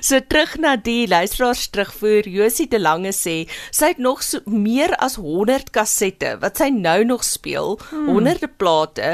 so 0.00 0.18
terug 0.28 0.56
na 0.62 0.74
die 0.80 1.06
luisteraars 1.08 1.68
terugvoer 1.74 2.26
Josie 2.28 2.66
de 2.70 2.80
Lange 2.80 3.12
sê 3.14 3.34
sy 3.70 3.92
het 3.92 4.00
nog 4.02 4.22
so 4.24 4.40
meer 4.46 4.94
as 5.02 5.18
100 5.20 5.70
kassette 5.74 6.34
wat 6.42 6.58
sy 6.58 6.70
nou 6.74 7.02
nog 7.06 7.24
speel, 7.26 7.76
hmm. 7.90 8.08
honderde 8.10 8.48
plate 8.48 9.10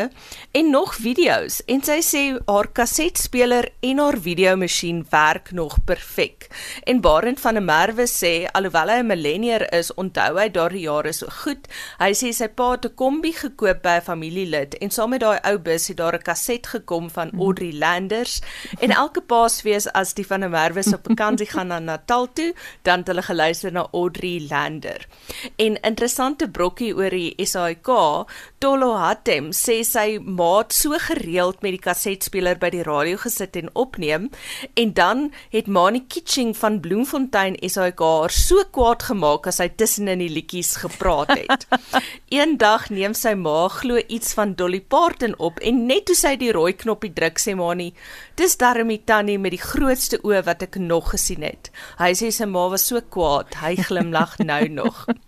en 0.57 0.71
nog 0.73 0.95
video's 0.97 1.61
en 1.69 1.83
sy 1.85 1.99
sê 2.05 2.23
haar 2.49 2.71
kasetspeler 2.77 3.71
en 3.85 4.03
haar 4.03 4.19
videomasjien 4.23 5.05
werk 5.11 5.53
nog 5.53 5.79
perfek. 5.89 6.49
En 6.89 7.03
Barend 7.05 7.41
van 7.41 7.59
der 7.59 7.67
Merwe 7.67 8.09
sê 8.09 8.33
alhoewel 8.53 8.95
hy 8.95 9.01
'n 9.03 9.11
millennier 9.11 9.67
is, 9.75 9.93
onthou 9.95 10.39
hy 10.39 10.49
daardie 10.49 10.87
jare 10.87 11.13
so 11.13 11.27
goed. 11.43 11.69
Hy 11.99 12.13
sê 12.15 12.33
sy 12.33 12.49
pa 12.49 12.73
het 12.73 12.87
'n 12.87 12.95
kombi 12.95 13.33
gekoop 13.33 13.83
by 13.83 13.99
'n 13.99 14.09
familielid 14.11 14.75
en 14.81 14.91
saam 14.91 15.11
met 15.11 15.21
daai 15.21 15.41
ou 15.45 15.59
bus 15.59 15.89
het 15.89 15.97
daar 15.97 16.15
'n 16.15 16.23
kaset 16.23 16.67
gekom 16.67 17.11
van 17.11 17.29
mhm. 17.33 17.41
Audrey 17.43 17.73
Landers 17.73 18.41
en 18.81 18.91
elke 18.91 19.21
paasfees 19.59 19.89
as 19.95 20.15
die 20.15 20.27
van 20.27 20.41
der 20.41 20.51
Merwe 20.51 20.83
op 20.95 21.07
vakansie 21.07 21.47
gaan 21.55 21.69
na 21.69 21.79
Natal 21.79 22.29
toe, 22.33 22.55
dan 22.83 22.99
het 22.99 23.09
hulle 23.09 23.23
geluister 23.23 23.73
na 23.73 23.89
Audrey 23.93 24.47
Lander. 24.51 25.07
En 25.57 25.81
interessante 25.83 26.49
brokkie 26.49 26.95
oor 26.95 27.11
die 27.11 27.35
SAIK, 27.47 27.89
Tolo 28.59 28.89
Hatem 28.99 29.53
sê 29.55 29.77
sy 29.87 30.17
maat 30.19 30.73
so 30.75 30.97
gereeld 30.99 31.61
met 31.63 31.77
die 31.77 31.83
kasetspeler 31.83 32.59
by 32.59 32.73
die 32.75 32.83
radio 32.83 33.21
gesit 33.23 33.55
en 33.61 33.69
opneem 33.79 34.25
en 34.83 34.95
dan 34.99 35.21
het 35.53 35.69
Mani 35.71 36.01
Kitching 36.11 36.51
van 36.59 36.81
Bloemfontein 36.83 37.55
SAK 37.63 38.03
haar 38.03 38.35
so 38.35 38.65
kwaad 38.75 39.05
gemaak 39.07 39.47
as 39.47 39.61
hy 39.63 39.69
tussen 39.79 40.11
in 40.11 40.25
die 40.25 40.31
liedjies 40.33 40.73
gepraat 40.83 41.31
het. 41.37 41.69
Eendag 42.35 42.89
neem 42.91 43.15
sy 43.15 43.37
ma 43.39 43.69
glo 43.77 44.03
iets 44.03 44.35
van 44.35 44.57
Dolly 44.59 44.83
Parton 44.83 45.39
op 45.39 45.63
en 45.63 45.85
net 45.87 46.09
toe 46.11 46.19
sy 46.19 46.35
die 46.43 46.51
rooi 46.57 46.75
knoppie 46.83 47.15
druk 47.15 47.39
sê 47.39 47.55
Mani, 47.55 47.93
dis 48.35 48.59
darmie 48.59 48.99
tannie 49.07 49.39
met 49.39 49.55
die 49.55 49.63
grootste 49.63 50.19
oë 50.27 50.43
wat 50.51 50.67
ek 50.67 50.83
nog 50.83 51.15
gesien 51.15 51.47
het. 51.47 51.71
Hy 52.03 52.11
sê 52.19 52.35
sy 52.35 52.51
ma 52.51 52.67
was 52.75 52.91
so 52.91 52.99
kwaad, 53.07 53.55
hy 53.63 53.77
glimlag 53.87 54.35
nou 54.43 54.65
nog. 54.83 55.07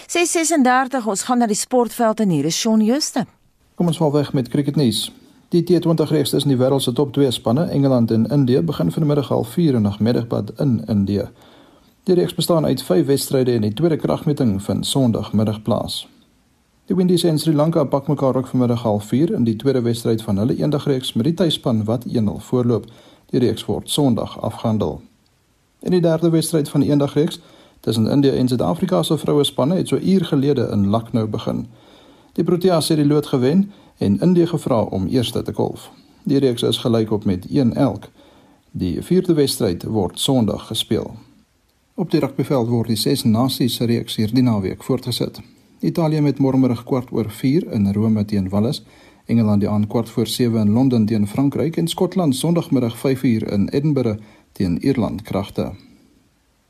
636 0.07 1.07
ons 1.07 1.23
gaan 1.23 1.39
na 1.39 1.47
die 1.47 1.55
sportveld 1.55 2.19
en 2.19 2.29
hier 2.29 2.45
is 2.45 2.59
Shaun 2.59 2.81
Jooste. 2.81 3.25
Kom 3.75 3.87
ons 3.87 3.97
val 3.97 4.11
weg 4.11 4.33
met 4.33 4.49
cricketnuus. 4.49 5.11
Die 5.49 5.63
T20 5.63 6.09
reeks 6.09 6.29
tussen 6.29 6.49
die 6.49 6.57
wêreld 6.57 6.81
se 6.81 6.93
top 6.93 7.13
2 7.13 7.31
spanne, 7.31 7.69
Engeland 7.69 8.11
en 8.11 8.25
Indië, 8.25 8.61
begin 8.61 8.91
vanmiddag 8.91 9.27
half 9.27 9.49
4 9.49 9.73
in 9.73 9.81
nagmiddagpad 9.81 10.51
in 10.59 10.83
Indië. 10.87 11.29
Die 12.03 12.15
reeks 12.15 12.33
bestaan 12.33 12.65
uit 12.65 12.83
5 12.83 13.05
wedstryde 13.05 13.51
en 13.51 13.61
die 13.61 13.73
tweede 13.73 13.97
kragmeting 13.97 14.63
vind 14.63 14.85
Sondagmiddag 14.85 15.61
plaas. 15.61 16.12
Die 16.85 16.95
Windies 16.95 17.23
en 17.23 17.39
Sri 17.39 17.53
Lanka 17.53 17.83
pak 17.83 18.07
mekaar 18.07 18.35
ook 18.35 18.47
vanmiddag 18.47 18.81
half 18.81 19.05
4 19.05 19.31
in 19.33 19.43
die 19.43 19.55
tweede 19.55 19.81
wedstryd 19.81 20.21
van 20.21 20.37
hulle 20.37 20.55
eendagreeks 20.55 21.13
met 21.13 21.23
die 21.25 21.33
tuisspan 21.33 21.83
wat 21.83 22.05
1-0 22.07 22.11
voorloop. 22.37 22.85
Die 23.25 23.39
reeks 23.39 23.65
word 23.65 23.89
Sondag 23.89 24.41
afgehandel. 24.41 25.01
In 25.79 25.91
die 25.91 26.01
derde 26.01 26.29
wedstryd 26.29 26.69
van 26.69 26.79
die 26.79 26.89
eendagreeks 26.89 27.39
tussen 27.79 28.07
India 28.07 28.31
en 28.31 28.47
Suid-Afrika 28.47 29.03
se 29.03 29.17
vroue 29.17 29.43
spanne 29.43 29.75
het 29.75 29.87
so 29.87 29.97
uur 29.97 30.25
gelede 30.25 30.67
in 30.71 30.89
Lucknow 30.89 31.29
begin. 31.29 31.67
Die 32.33 32.43
Proteas 32.43 32.87
het 32.87 32.97
die 32.97 33.07
lood 33.07 33.27
gewen 33.27 33.71
en 33.97 34.19
India 34.19 34.45
gevra 34.45 34.81
om 34.81 35.07
eerste 35.07 35.41
te 35.41 35.51
kolf. 35.51 35.91
Die 36.23 36.39
reeks 36.39 36.63
is 36.63 36.77
gelyk 36.77 37.11
op 37.11 37.25
met 37.25 37.47
1 37.49 37.73
elk. 37.73 38.09
Die 38.71 39.01
vierde 39.01 39.33
wedstryd 39.33 39.83
word 39.83 40.19
Sondag 40.19 40.67
gespeel. 40.67 41.15
Op 41.93 42.11
die 42.11 42.19
rugbyveld 42.19 42.67
word 42.67 42.87
die 42.87 42.99
ses 42.99 43.23
nasies 43.23 43.79
reeks 43.79 44.15
hierdie 44.15 44.43
naweek 44.43 44.83
voortgesit. 44.83 45.39
Italië 45.83 46.21
met 46.21 46.37
môremiddag 46.39 46.85
kwart 46.87 47.09
oor 47.11 47.27
4 47.27 47.65
in 47.75 47.89
Rome 47.91 48.25
teen 48.25 48.45
Wallis, 48.49 48.85
Engeland 49.25 49.59
die 49.59 49.69
aan 49.69 49.87
kwart 49.87 50.09
voor 50.09 50.27
7 50.27 50.59
in 50.59 50.69
Londen 50.71 51.05
teen 51.05 51.27
Frankryk 51.27 51.77
en 51.77 51.87
Skotland 51.87 52.35
Sondagmiddag 52.35 52.95
5uur 52.97 53.51
in 53.51 53.67
Edinburgh 53.69 54.19
teen 54.51 54.77
Ierland 54.79 55.21
kragte. 55.21 55.71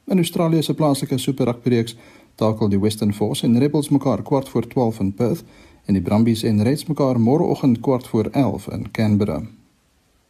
In 0.05 0.17
Australië 0.17 0.61
se 0.61 0.73
plaaslike 0.73 1.17
Super 1.17 1.45
Rugby 1.45 1.69
reeks 1.69 1.95
takel 2.35 2.69
die 2.69 2.79
Western 2.79 3.13
Force 3.13 3.45
en 3.45 3.59
Rebels 3.59 3.89
mekaar 3.89 4.21
kwart 4.21 4.49
voor 4.49 4.67
12 4.67 4.99
in 4.99 5.13
Perth 5.13 5.43
en 5.85 5.93
die 5.93 6.01
Brumbies 6.01 6.43
en 6.43 6.63
Reds 6.63 6.85
mekaar 6.85 7.19
môreoggend 7.19 7.79
kwart 7.79 8.07
voor 8.07 8.25
11 8.31 8.67
in 8.67 8.91
Canberra. 8.91 9.41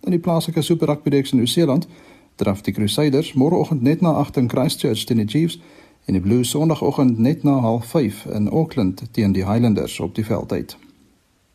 In 0.04 0.12
die 0.12 0.20
plaaslike 0.20 0.62
Super 0.62 0.88
Rugby 0.88 1.10
reeks 1.10 1.32
in 1.32 1.38
Nieu-Seeland 1.38 1.88
draf 2.36 2.62
die 2.62 2.74
Crusaders 2.74 3.34
môreoggend 3.34 3.82
net 3.82 4.02
na 4.02 4.12
8 4.20 4.38
in 4.38 4.50
Christchurch 4.50 5.06
teen 5.06 5.18
die 5.18 5.28
Chiefs 5.28 5.60
en 6.06 6.14
die 6.14 6.22
Blues 6.22 6.50
sonoggend 6.50 7.18
net 7.18 7.44
na 7.44 7.80
05:30 7.80 8.32
in 8.34 8.50
Auckland 8.50 9.04
teen 9.12 9.32
die 9.32 9.46
Highlanders 9.46 10.00
op 10.00 10.16
die 10.16 10.26
veld 10.26 10.52
uit. 10.52 10.78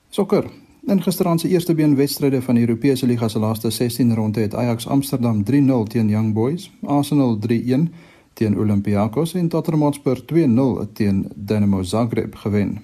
Sokker. 0.09 0.45
In 0.87 1.03
gisteraand 1.03 1.41
se 1.41 1.49
eerste 1.49 1.75
been 1.75 1.97
wedstryde 1.97 2.43
van 2.43 2.55
die 2.55 2.67
Europese 2.67 3.07
Liga 3.07 3.29
se 3.29 3.39
laaste 3.39 3.71
16 3.71 4.15
ronde 4.15 4.41
het 4.41 4.55
Ajax 4.55 4.87
Amsterdam 4.87 5.43
3-0 5.43 5.45
teen 5.89 6.09
Young 6.09 6.33
Boys, 6.35 6.71
Arsenal 6.83 7.39
3-1 7.49 7.93
teen 8.33 8.59
Olympiakos 8.59 9.35
en 9.35 9.49
Tottenham 9.49 9.83
Hotspur 9.83 10.23
2-0 10.25 10.93
teen 10.93 11.31
Dinamo 11.35 11.83
Zagreb 11.83 12.35
gewen. 12.35 12.83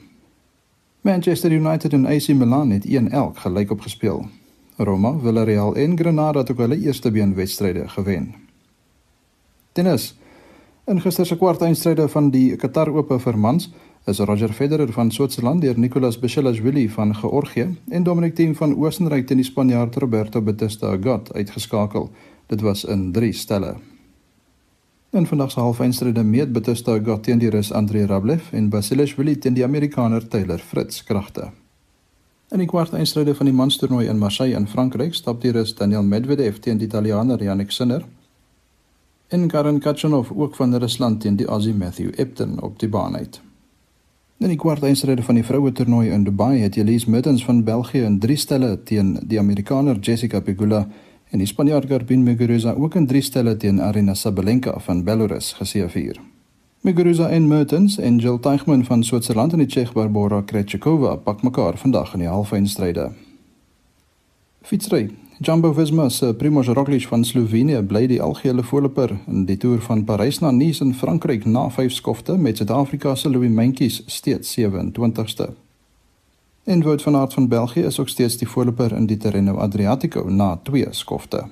Manchester 1.01 1.53
United 1.53 1.93
en 1.93 2.07
AC 2.07 2.29
Milan 2.29 2.71
het 2.71 2.87
1-1 2.87 2.91
gelyk 3.35 3.71
op 3.71 3.81
gespeel. 3.81 4.27
Roma, 4.77 5.19
Villarreal 5.19 5.77
en 5.77 5.99
Granada 5.99 6.39
het 6.39 6.51
ook 6.51 6.59
hulle 6.59 6.81
eerste 6.81 7.11
been 7.11 7.35
wedstryde 7.35 7.89
gewen. 7.89 8.35
Tennis. 9.73 10.15
In 10.85 11.01
gister 11.01 11.25
se 11.25 11.37
kwartfinale 11.41 12.09
van 12.13 12.27
die 12.31 12.57
Qatar 12.61 12.91
Ope 12.93 13.17
vir 13.19 13.39
mans 13.41 13.71
is 14.07 14.19
Roger 14.21 14.53
Federer 14.53 14.91
van 14.93 15.11
Switserland 15.11 15.63
deur 15.63 15.79
Nicolas 15.81 16.19
Basilashvili 16.21 16.89
van 16.93 17.15
Georgië 17.17 17.77
en 17.89 18.03
Dominic 18.05 18.35
Thiem 18.35 18.53
van 18.55 18.75
Oostenryk 18.77 19.27
teen 19.27 19.41
die 19.41 19.47
Spanjaard 19.49 19.97
Roberto 19.97 20.43
Bautista 20.43 20.91
Agut 20.93 21.33
uitgeskakel. 21.33 22.11
Dit 22.47 22.61
was 22.61 22.85
in 22.85 23.13
3 23.13 23.33
stelle. 23.33 23.75
In 25.11 25.27
vandag 25.27 25.51
se 25.51 25.61
halffinale 25.61 26.23
meet 26.23 26.53
Bautista 26.53 26.93
Agut 26.93 27.23
teen 27.23 27.39
die 27.39 27.51
Rus 27.51 27.73
Andrei 27.73 28.05
Rublev 28.05 28.53
en 28.53 28.69
Basilashvili 28.69 29.39
teen 29.39 29.55
die 29.55 29.65
Amerikaner 29.65 30.29
Taylor 30.29 30.59
Fritz 30.59 31.05
kragte. 31.05 31.49
In 32.53 32.59
die 32.59 32.69
kwartfinale 32.69 33.35
van 33.35 33.47
die 33.47 33.55
manstoernooi 33.55 34.05
in 34.07 34.19
Marseille 34.19 34.57
in 34.57 34.67
Frankryk 34.67 35.15
stap 35.15 35.41
die 35.41 35.51
Rus 35.51 35.75
Daniel 35.75 36.03
Medvedev 36.03 36.61
teen 36.61 36.79
die 36.79 36.87
Italiaaner 36.87 37.43
Jannik 37.43 37.73
Sinner. 37.73 38.05
En 39.35 39.49
Karen 39.49 39.79
Khachanov 39.79 40.31
ook 40.37 40.55
van 40.55 40.75
Rusland 40.77 41.21
teen 41.21 41.37
die 41.37 41.47
Aussie 41.47 41.75
Matthew 41.75 42.13
Epton 42.17 42.61
op 42.63 42.79
die 42.79 42.89
baan 42.89 43.17
uit. 43.17 43.41
In 44.39 44.49
die 44.49 44.57
kwartfinale 44.57 45.23
van 45.23 45.35
die 45.35 45.45
vroue 45.45 45.73
toernooi 45.73 46.11
in 46.11 46.25
Dubai 46.25 46.61
het 46.61 46.77
Elise 46.77 47.11
Mertens 47.11 47.45
van 47.45 47.65
België 47.65 48.03
in 48.03 48.19
3 48.19 48.37
stelle 48.37 48.83
teen 48.83 49.19
die 49.27 49.39
Amerikaner 49.39 49.99
Jessica 49.99 50.41
Pegula 50.41 50.89
en 51.31 51.39
die 51.39 51.47
Spanjaard 51.47 51.89
Garbine 51.89 52.23
Muguruza 52.23 52.73
ook 52.73 52.95
in 52.95 53.07
3 53.07 53.21
stelle 53.21 53.57
teen 53.57 53.83
Arina 53.83 54.15
Sabalenka 54.15 54.79
van 54.79 55.03
Belarus 55.05 55.53
geseëvier. 55.53 56.21
Muguruza 56.81 57.29
en 57.29 57.49
Mertens 57.49 57.99
en 57.99 58.19
Jill 58.19 58.39
Teichmann 58.39 58.85
van 58.85 59.05
Switserland 59.05 59.53
en 59.53 59.59
die 59.59 59.67
Tsjeeg 59.67 59.93
Barbora 59.93 60.43
Krejcikova 60.43 61.17
pak 61.17 61.43
mekaar 61.43 61.79
vandag 61.79 62.15
in 62.15 62.19
die 62.21 62.29
halffinale. 62.29 63.11
Fietsry. 64.63 65.24
Jumbo 65.39 65.73
Visma 65.73 66.11
se 66.11 66.35
Primož 66.35 66.69
Roglič 66.69 67.07
van 67.07 67.25
Slovenië 67.25 67.83
bly 67.83 68.07
die 68.07 68.21
algehele 68.23 68.63
voorloper 68.63 69.17
in 69.27 69.47
die 69.47 69.57
toer 69.57 69.81
van 69.83 70.05
Parys 70.05 70.39
na 70.39 70.51
Nice 70.51 70.85
in 70.85 70.95
Frankryk 70.95 71.45
na 71.45 71.71
5 71.71 71.93
skofte 71.93 72.37
met 72.37 72.57
Suid-Afrika 72.57 73.15
se 73.15 73.31
Louis 73.31 73.51
Mentjes 73.51 74.03
steeds 74.07 74.55
27ste. 74.59 75.49
En 76.65 76.83
Wout 76.83 77.03
van 77.03 77.17
Aert 77.17 77.35
van 77.35 77.49
België 77.49 77.81
is 77.81 77.99
ook 78.01 78.09
steeds 78.09 78.37
die 78.37 78.49
voorloper 78.49 78.93
in 78.93 79.07
die 79.07 79.17
Tirreno 79.17 79.57
Adriatico 79.57 80.25
na 80.29 80.57
2 80.63 80.87
skofte. 80.91 81.45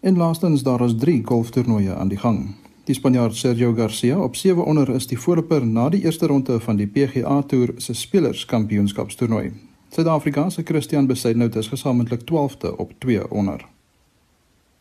En 0.00 0.16
laastens 0.16 0.62
daar 0.62 0.84
is 0.84 0.94
3 0.98 1.22
golftoernooie 1.24 1.94
aan 1.94 2.08
die 2.08 2.18
gang. 2.18 2.54
Die 2.84 2.94
Spanjaard 2.94 3.36
Sergio 3.36 3.72
Garcia 3.74 4.18
op 4.18 4.36
7 4.36 4.64
onder 4.64 4.88
is 4.88 5.06
die 5.06 5.18
voorloper 5.18 5.66
na 5.66 5.88
die 5.88 6.04
eerste 6.04 6.26
ronde 6.26 6.60
van 6.60 6.76
die 6.76 6.86
PGA 6.86 7.42
Tour 7.42 7.72
se 7.76 7.94
Spelerskampioenskapstoernooi. 7.94 9.67
Suid-Afrika 9.90 10.50
se 10.50 10.62
Christian 10.64 11.06
Besaidnout 11.06 11.56
is 11.56 11.68
gesamentlik 11.68 12.20
12de 12.20 12.76
op 12.76 12.92
2 12.98 13.30
onder. 13.30 13.66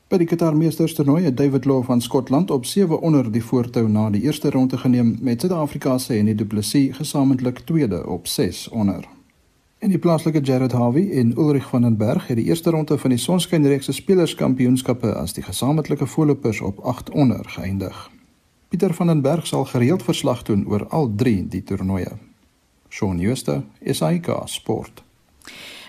By 0.08 0.18
die 0.18 0.28
Qatar 0.28 0.56
Meesters 0.56 0.94
toernooi 0.94 1.24
het 1.24 1.38
David 1.38 1.66
Law 1.66 1.84
van 1.84 2.02
Skotland 2.02 2.52
op 2.52 2.66
7 2.66 3.00
onder 3.02 3.32
die 3.32 3.44
voortou 3.44 3.88
na 3.90 4.10
die 4.10 4.22
eerste 4.22 4.50
ronde 4.50 4.78
geneem 4.78 5.18
met 5.22 5.42
Suid-Afrika 5.42 5.98
se 5.98 6.14
Henny 6.14 6.36
Du 6.36 6.46
Plessis 6.46 6.96
gesamentlik 6.96 7.60
tweede 7.60 8.08
op 8.08 8.28
6 8.28 8.68
onder. 8.70 9.08
En 9.78 9.90
die 9.90 10.00
plaaslike 10.00 10.40
Jared 10.40 10.72
Harvey 10.72 11.12
en 11.12 11.38
Ulrich 11.38 11.70
van 11.70 11.82
den 11.82 11.98
Berg 11.98 12.28
het 12.28 12.38
die 12.38 12.46
eerste 12.46 12.70
ronde 12.70 12.98
van 12.98 13.10
die 13.10 13.20
Sonskynreeks 13.20 13.86
se 13.86 13.92
Spelerskampioenskappe 13.92 15.14
as 15.16 15.34
die 15.34 15.44
gesamentlike 15.44 16.08
voorlopers 16.08 16.62
op 16.62 16.80
8 16.80 17.10
onder 17.10 17.50
geëindig. 17.50 18.10
Pieter 18.68 18.94
van 18.94 19.08
den 19.08 19.22
Berg 19.22 19.48
sal 19.48 19.66
gereeld 19.66 20.04
verslag 20.04 20.44
doen 20.44 20.68
oor 20.68 20.88
al 20.88 21.14
3 21.16 21.48
die 21.48 21.64
toernooie. 21.64 22.27
Shaun 22.90 23.20
Schuster, 23.20 23.64
SAK 23.86 24.48
Sport. 24.48 25.04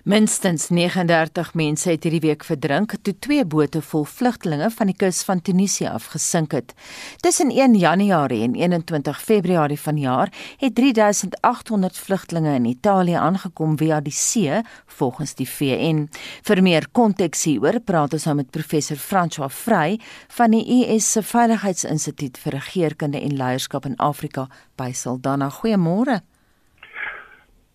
Minstens 0.09 0.69
39 0.69 1.51
mense 1.55 1.91
het 1.91 2.07
hierdie 2.07 2.23
week 2.23 2.45
verdrink 2.47 2.95
toe 3.05 3.13
twee 3.21 3.43
bote 3.45 3.83
vol 3.85 4.07
vlugtelinge 4.09 4.71
van 4.73 4.89
die 4.89 4.95
kus 4.97 5.19
van 5.27 5.43
Tunesië 5.45 5.91
afgesink 5.91 6.55
het. 6.57 6.73
Tussen 7.21 7.51
1 7.53 7.75
Januarie 7.77 8.39
en 8.47 8.55
21 8.57 9.21
Februarie 9.21 9.77
vanjaar 9.81 10.33
het 10.63 10.75
3800 10.75 11.99
vlugtelinge 11.99 12.55
in 12.55 12.71
Italië 12.71 13.19
aangekom 13.21 13.77
via 13.77 14.01
die 14.01 14.15
see, 14.17 14.63
volgens 14.87 15.35
die 15.35 15.49
VN. 15.49 16.07
Vir 16.43 16.63
meer 16.63 16.89
konteks 16.93 17.45
hieroor 17.45 17.81
praat 17.85 18.17
ons 18.17 18.25
nou 18.31 18.39
met 18.41 18.51
professor 18.51 18.97
François 18.97 19.53
Vrey 19.53 20.01
van 20.39 20.57
die 20.57 20.65
US 20.79 21.13
se 21.13 21.23
Veiligheidsinstituut 21.23 22.41
vir 22.41 22.61
Regeringskunde 22.63 23.21
en 23.21 23.37
Leierskap 23.37 23.85
in 23.85 24.01
Afrika 24.01 24.49
by 24.81 24.93
Saldanha. 24.97 25.53
Goeiemôre. 25.61 26.23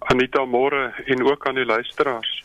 Anita 0.04 0.46
Moore 0.46 0.94
en 1.06 1.32
ook 1.32 1.48
aan 1.48 1.56
die 1.56 1.66
luisteraars. 1.66 2.44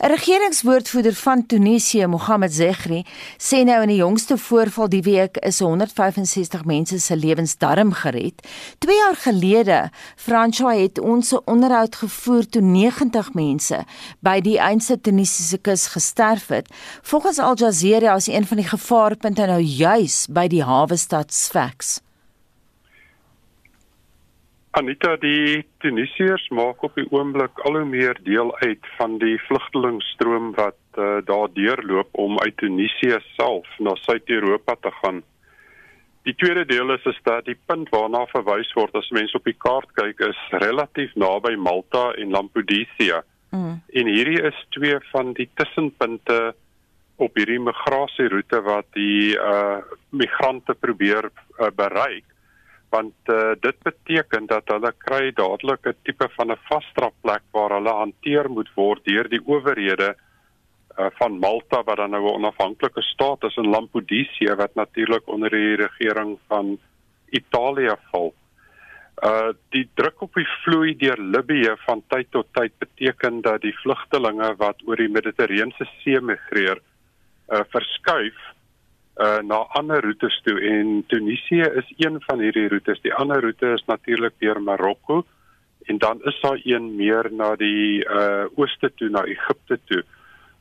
'n 0.00 0.06
Regeringswoordvoerder 0.06 1.14
van 1.14 1.46
Tunesië, 1.46 2.06
Mohamed 2.06 2.52
Zegri, 2.52 3.04
sê 3.36 3.64
nou 3.64 3.82
in 3.82 3.88
die 3.88 3.96
jongste 3.96 4.38
voorval 4.38 4.88
die 4.88 5.02
week 5.02 5.36
is 5.36 5.58
165 5.58 6.64
mense 6.64 7.00
se 7.00 7.16
lewens 7.16 7.56
darm 7.58 7.92
gered. 7.92 8.48
2 8.78 8.96
jaar 8.96 9.16
gelede, 9.16 9.90
François 10.16 10.80
het 10.80 10.98
ons 10.98 11.32
'n 11.32 11.42
onderhoud 11.44 11.96
gevoer 11.96 12.48
toe 12.48 12.62
90 12.62 13.32
mense 13.34 13.84
by 14.20 14.40
die 14.40 14.58
eindse 14.58 15.00
Tunesiese 15.00 15.58
kus 15.58 15.86
gesterf 15.86 16.46
het. 16.48 16.68
Volgens 17.02 17.38
Al 17.38 17.56
Jazeera 17.56 18.14
is 18.14 18.26
een 18.26 18.46
van 18.46 18.56
die 18.56 18.68
gevaarpunte 18.68 19.46
nou 19.46 19.60
juis 19.60 20.26
by 20.30 20.46
die 20.46 20.64
hawe 20.64 20.96
stad 20.96 21.32
Sfax. 21.32 22.00
Anita, 24.78 25.16
die 25.18 25.64
Tunisiërs 25.82 26.44
maak 26.54 26.84
op 26.86 26.94
die 26.94 27.06
oomblik 27.10 27.58
al 27.66 27.80
hoe 27.80 27.88
meer 27.90 28.18
deel 28.22 28.52
uit 28.60 28.86
van 29.00 29.16
die 29.18 29.34
vlugtelingstroom 29.48 30.52
wat 30.54 30.78
uh, 30.94 31.16
daar 31.26 31.50
deurloop 31.56 32.14
om 32.22 32.38
uit 32.38 32.54
Tunesië 32.62 33.18
self 33.32 33.66
na 33.82 33.96
Suid-Europa 34.04 34.76
te 34.80 34.94
gaan. 35.00 35.20
Die 36.22 36.36
tweede 36.38 36.64
deel 36.70 36.94
is 36.94 37.10
is 37.10 37.18
dat 37.26 37.50
die 37.50 37.58
punt 37.66 37.90
waarna 37.90 38.22
verwys 38.30 38.70
word 38.78 38.94
as 38.94 39.10
mense 39.10 39.34
op 39.34 39.50
die 39.50 39.58
kaart 39.58 39.90
kyk 39.98 40.22
is 40.28 40.46
relatief 40.62 41.18
naby 41.18 41.56
Malta 41.58 42.12
en 42.14 42.30
Lampedusa. 42.30 43.24
Mm. 43.50 43.80
En 43.90 44.14
hierdie 44.14 44.42
is 44.46 44.66
twee 44.76 45.00
van 45.10 45.32
die 45.34 45.48
tussenpunte 45.58 46.52
op 47.18 47.34
hierdie 47.34 47.58
migrasieroute 47.58 48.62
wat 48.62 48.86
die 48.94 49.34
uh 49.34 49.80
migrante 50.14 50.74
probeer 50.78 51.26
uh, 51.30 51.74
bereik 51.74 52.26
want 52.90 53.14
uh, 53.26 53.52
dit 53.60 53.76
beteken 53.82 54.46
dat 54.46 54.68
hulle 54.72 54.92
kry 54.98 55.30
dadelik 55.32 55.86
'n 55.86 55.96
tipe 56.02 56.28
van 56.36 56.50
'n 56.52 56.64
vasstrapplek 56.70 57.42
waar 57.52 57.70
hulle 57.76 57.94
hanteer 58.02 58.50
moet 58.50 58.70
word 58.74 59.04
deur 59.04 59.28
die 59.28 59.42
owerhede 59.46 60.14
uh, 60.98 61.06
van 61.18 61.38
Malta 61.38 61.82
wat 61.84 61.96
dan 61.96 62.10
nou 62.10 62.24
'n 62.26 62.34
onafhanklike 62.34 63.02
staat 63.02 63.44
is 63.44 63.56
in 63.56 63.70
Lampedusa 63.70 64.56
wat 64.56 64.74
natuurlik 64.74 65.26
onder 65.26 65.50
die 65.50 65.76
regering 65.76 66.38
van 66.48 66.78
Italië 67.30 67.94
val. 68.10 68.34
Uh 69.22 69.52
die 69.68 69.88
druk 69.94 70.22
op 70.22 70.34
die 70.34 70.48
vloei 70.64 70.96
deur 70.96 71.18
Libië 71.18 71.74
van 71.86 72.02
tyd 72.08 72.30
tot 72.30 72.46
tyd 72.52 72.72
beteken 72.78 73.40
dat 73.40 73.60
die 73.60 73.76
vlugtelinge 73.82 74.54
wat 74.56 74.76
oor 74.86 74.96
die 74.96 75.08
Middellandse 75.08 75.86
See 76.00 76.20
migreer 76.20 76.80
uh 77.48 77.60
verskuif 77.68 78.38
uh, 79.16 79.40
na 79.42 79.66
ander 79.78 80.02
roetes 80.04 80.40
toe 80.44 80.60
en 80.60 81.04
Tunesië 81.06 81.66
is 81.82 81.92
een 81.96 82.20
van 82.26 82.40
hierdie 82.40 82.68
roetes. 82.68 83.00
Die 83.00 83.14
ander 83.14 83.40
roete 83.40 83.74
is 83.74 83.84
natuurlik 83.86 84.34
deur 84.38 84.62
Marokko 84.62 85.24
en 85.86 85.98
dan 85.98 86.20
is 86.24 86.40
daar 86.40 86.60
een 86.64 86.96
meer 86.96 87.28
na 87.32 87.54
die 87.56 88.04
uh 88.04 88.46
ooste 88.56 88.92
toe 88.94 89.08
na 89.08 89.24
Egipte 89.24 89.78
toe. 89.84 90.02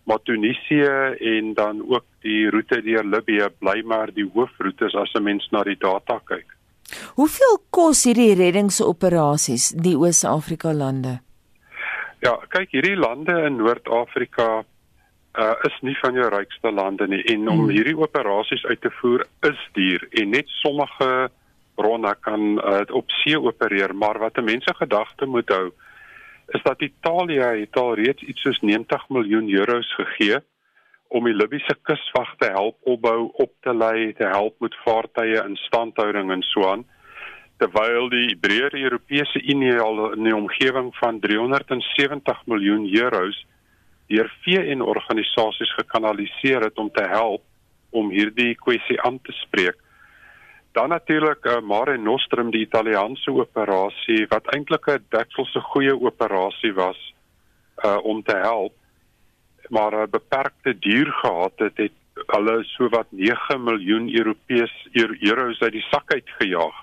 Maar 0.04 0.22
Tunesië 0.24 1.16
en 1.20 1.54
dan 1.54 1.84
ook 1.90 2.06
die 2.22 2.50
roete 2.50 2.82
deur 2.82 3.06
Libië 3.06 3.50
bly 3.60 3.82
maar 3.86 4.14
die 4.14 4.30
hoofroetes 4.34 4.96
as 4.96 5.14
'n 5.14 5.24
mens 5.24 5.48
na 5.52 5.64
die 5.64 5.78
data 5.78 6.22
kyk. 6.26 6.56
Hoeveel 7.16 7.58
kos 7.70 8.04
hierdie 8.04 8.36
reddingsoperasies 8.36 9.70
die 9.70 9.96
Oos-Afrika 9.98 10.74
lande? 10.74 11.20
Ja, 12.20 12.36
kyk 12.50 12.72
hierdie 12.72 12.98
lande 12.98 13.36
in 13.46 13.56
Noord-Afrika 13.56 14.64
uh, 15.40 15.56
is 15.68 15.78
nie 15.82 15.96
van 16.02 16.18
jou 16.20 16.30
rykste 16.30 16.72
lande 16.72 17.08
nie 17.08 17.22
en 17.34 17.48
om 17.48 17.64
hmm. 17.64 17.74
hierdie 17.76 17.98
operasies 17.98 18.66
uit 18.66 18.82
te 18.82 18.92
voer 19.00 19.26
is 19.50 19.62
duur 19.78 20.08
en 20.22 20.36
net 20.36 20.52
sommige 20.60 21.30
bronne 21.80 22.14
kan 22.28 22.58
uh, 22.60 22.84
op 23.02 23.12
see 23.22 23.40
opereer 23.40 23.96
maar 23.96 24.20
wat 24.20 24.38
'n 24.38 24.50
mens 24.52 24.64
se 24.68 24.76
gedagte 24.76 25.26
moet 25.26 25.50
hou 25.50 25.72
is 26.58 26.64
dat 26.64 26.82
Italië 26.82 27.42
het 27.64 27.78
al 27.78 27.94
reeds 27.96 28.24
iets 28.24 28.42
soos 28.42 28.60
90 28.60 29.10
miljoen 29.10 29.50
euros 29.50 29.94
gegee 29.96 30.40
om 31.08 31.26
die 31.26 31.34
Libiese 31.34 31.76
kuswag 31.82 32.36
te 32.38 32.52
help 32.54 32.78
opbou, 32.86 33.32
op 33.34 33.52
te 33.66 33.74
lei, 33.74 34.14
te 34.14 34.28
help 34.30 34.60
met 34.60 34.76
vaartuie 34.86 35.44
in 35.44 35.56
standhouding 35.56 36.32
en 36.32 36.42
so 36.42 36.70
aan 36.70 36.86
terwyl 37.60 38.10
die 38.10 38.38
breër 38.40 38.76
Europese 38.76 39.42
Unie 39.42 39.76
al 39.84 40.14
in 40.14 40.24
die 40.24 40.36
omgewing 40.36 40.94
van 40.96 41.20
370 41.20 42.46
miljoen 42.46 42.86
euros 42.96 43.46
deur 44.10 44.32
VN-organisasies 44.44 45.74
gekanaliseer 45.78 46.66
het 46.68 46.78
om 46.78 46.90
te 46.92 47.06
help 47.08 47.44
om 47.90 48.10
hierdie 48.10 48.56
kwessie 48.56 49.00
aan 49.02 49.22
te 49.22 49.34
spreek. 49.44 49.78
Dan 50.78 50.90
natuurlik 50.90 51.46
uh, 51.46 51.60
Mare 51.62 51.98
Nostrum 51.98 52.52
die 52.52 52.66
Italiaanse 52.66 53.32
operasie 53.32 54.26
wat 54.30 54.52
eintlik 54.54 54.88
'n 54.88 55.06
dekselse 55.10 55.62
goeie 55.74 55.96
operasie 55.96 56.74
was 56.74 57.00
uh, 57.86 57.98
om 58.04 58.24
te 58.24 58.38
help 58.38 58.74
maar 59.70 59.94
'n 59.94 60.10
beperkte 60.10 60.80
duur 60.80 61.12
gehad 61.12 61.54
het 61.56 61.78
het 61.78 61.92
hulle 62.14 62.64
sowat 62.64 63.08
9 63.10 63.64
miljoen 63.64 64.16
Europees 64.16 64.88
euros 65.20 65.60
uit 65.60 65.72
die 65.72 65.86
sak 65.90 66.14
uit 66.14 66.30
gejaag. 66.38 66.76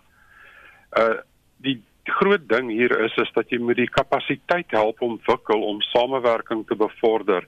Uh 0.93 1.19
die 1.57 1.83
groot 2.09 2.49
ding 2.49 2.71
hier 2.71 2.93
is 3.05 3.15
is 3.17 3.31
dat 3.35 3.51
jy 3.51 3.59
moet 3.59 3.79
die 3.81 3.91
kapasiteit 3.91 4.71
help 4.75 5.03
ontwikkel 5.03 5.63
om 5.67 5.83
samewerking 5.91 6.65
te 6.67 6.77
bevorder 6.79 7.47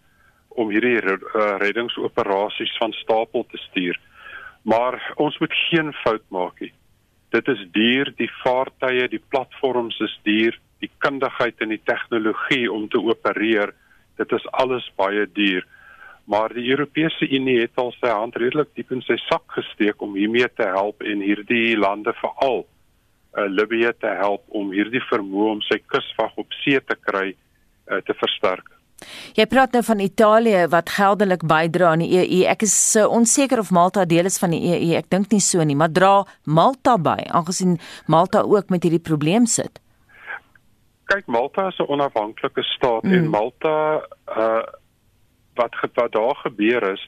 om 0.49 0.73
hierdie 0.75 0.99
uh, 0.99 1.18
reddingsoperasies 1.62 2.75
van 2.81 2.92
stapel 2.99 3.47
te 3.51 3.61
stuur. 3.68 3.99
Maar 4.62 4.99
ons 5.16 5.38
moet 5.38 5.55
geen 5.68 5.92
fout 6.03 6.25
maak 6.35 6.61
nie. 6.61 6.73
Dit 7.31 7.49
is 7.49 7.61
duur, 7.73 8.11
die 8.16 8.31
vaartuie, 8.42 9.09
die 9.12 9.23
platforms 9.31 9.99
is 10.01 10.14
duur, 10.27 10.57
die 10.83 10.90
kundigheid 11.05 11.61
en 11.62 11.75
die 11.75 11.83
tegnologie 11.85 12.66
om 12.73 12.88
te 12.88 13.01
opereer, 13.03 13.75
dit 14.18 14.33
is 14.33 14.47
alles 14.62 14.87
baie 14.97 15.27
duur. 15.33 15.66
Maar 16.29 16.53
die 16.57 16.66
Europese 16.71 17.29
Unie 17.29 17.61
het 17.61 17.79
al 17.81 17.92
sy 18.01 18.11
hand 18.12 18.37
redelik 18.37 18.75
diep 18.77 18.90
in 18.92 19.05
sy 19.07 19.16
sak 19.29 19.47
gesteek 19.55 20.03
om 20.05 20.16
hiermee 20.18 20.49
te 20.57 20.66
help 20.68 21.05
en 21.05 21.23
hierdie 21.25 21.77
lande 21.79 22.12
veral 22.21 22.66
uh, 23.38 23.46
Libië 23.46 23.92
te 24.01 24.11
help 24.20 24.42
om 24.48 24.72
hierdie 24.74 25.03
vermoë 25.11 25.53
om 25.53 25.62
sy 25.62 25.79
kusvag 25.87 26.35
op 26.37 26.59
see 26.64 26.81
te 26.81 26.96
kry 26.98 27.31
uh, 27.33 28.03
te 28.03 28.16
versterk. 28.18 28.74
Jy 29.38 29.46
praat 29.46 29.77
nou 29.77 29.83
van 29.87 30.01
Italië 30.03 30.64
wat 30.72 30.90
geldelik 30.90 31.44
bydra 31.46 31.92
aan 31.94 32.03
die 32.03 32.11
EU. 32.18 32.40
Ek 32.51 32.64
is 32.66 32.74
uh, 32.98 33.07
onseker 33.07 33.62
of 33.62 33.70
Malta 33.70 34.05
deel 34.05 34.27
is 34.27 34.40
van 34.42 34.57
die 34.57 34.62
EU. 34.72 34.96
Ek 34.98 35.11
dink 35.14 35.31
nie 35.31 35.42
so 35.44 35.62
nie, 35.62 35.79
maar 35.79 35.92
dra 35.94 36.24
Malta 36.44 36.96
by 36.98 37.20
aangesien 37.31 37.79
Malta 38.11 38.42
ook 38.42 38.74
met 38.74 38.83
hierdie 38.83 39.03
probleem 39.11 39.46
sit. 39.46 39.79
Kyk, 41.09 41.24
Malta 41.27 41.68
is 41.70 41.79
'n 41.79 41.88
onafhanklike 41.88 42.62
staat 42.74 43.07
mm. 43.07 43.12
en 43.12 43.31
Malta 43.31 44.03
uh 44.27 44.66
wat 45.59 45.74
wat 45.83 46.12
daar 46.12 46.37
gebeur 46.46 46.92
is 46.92 47.03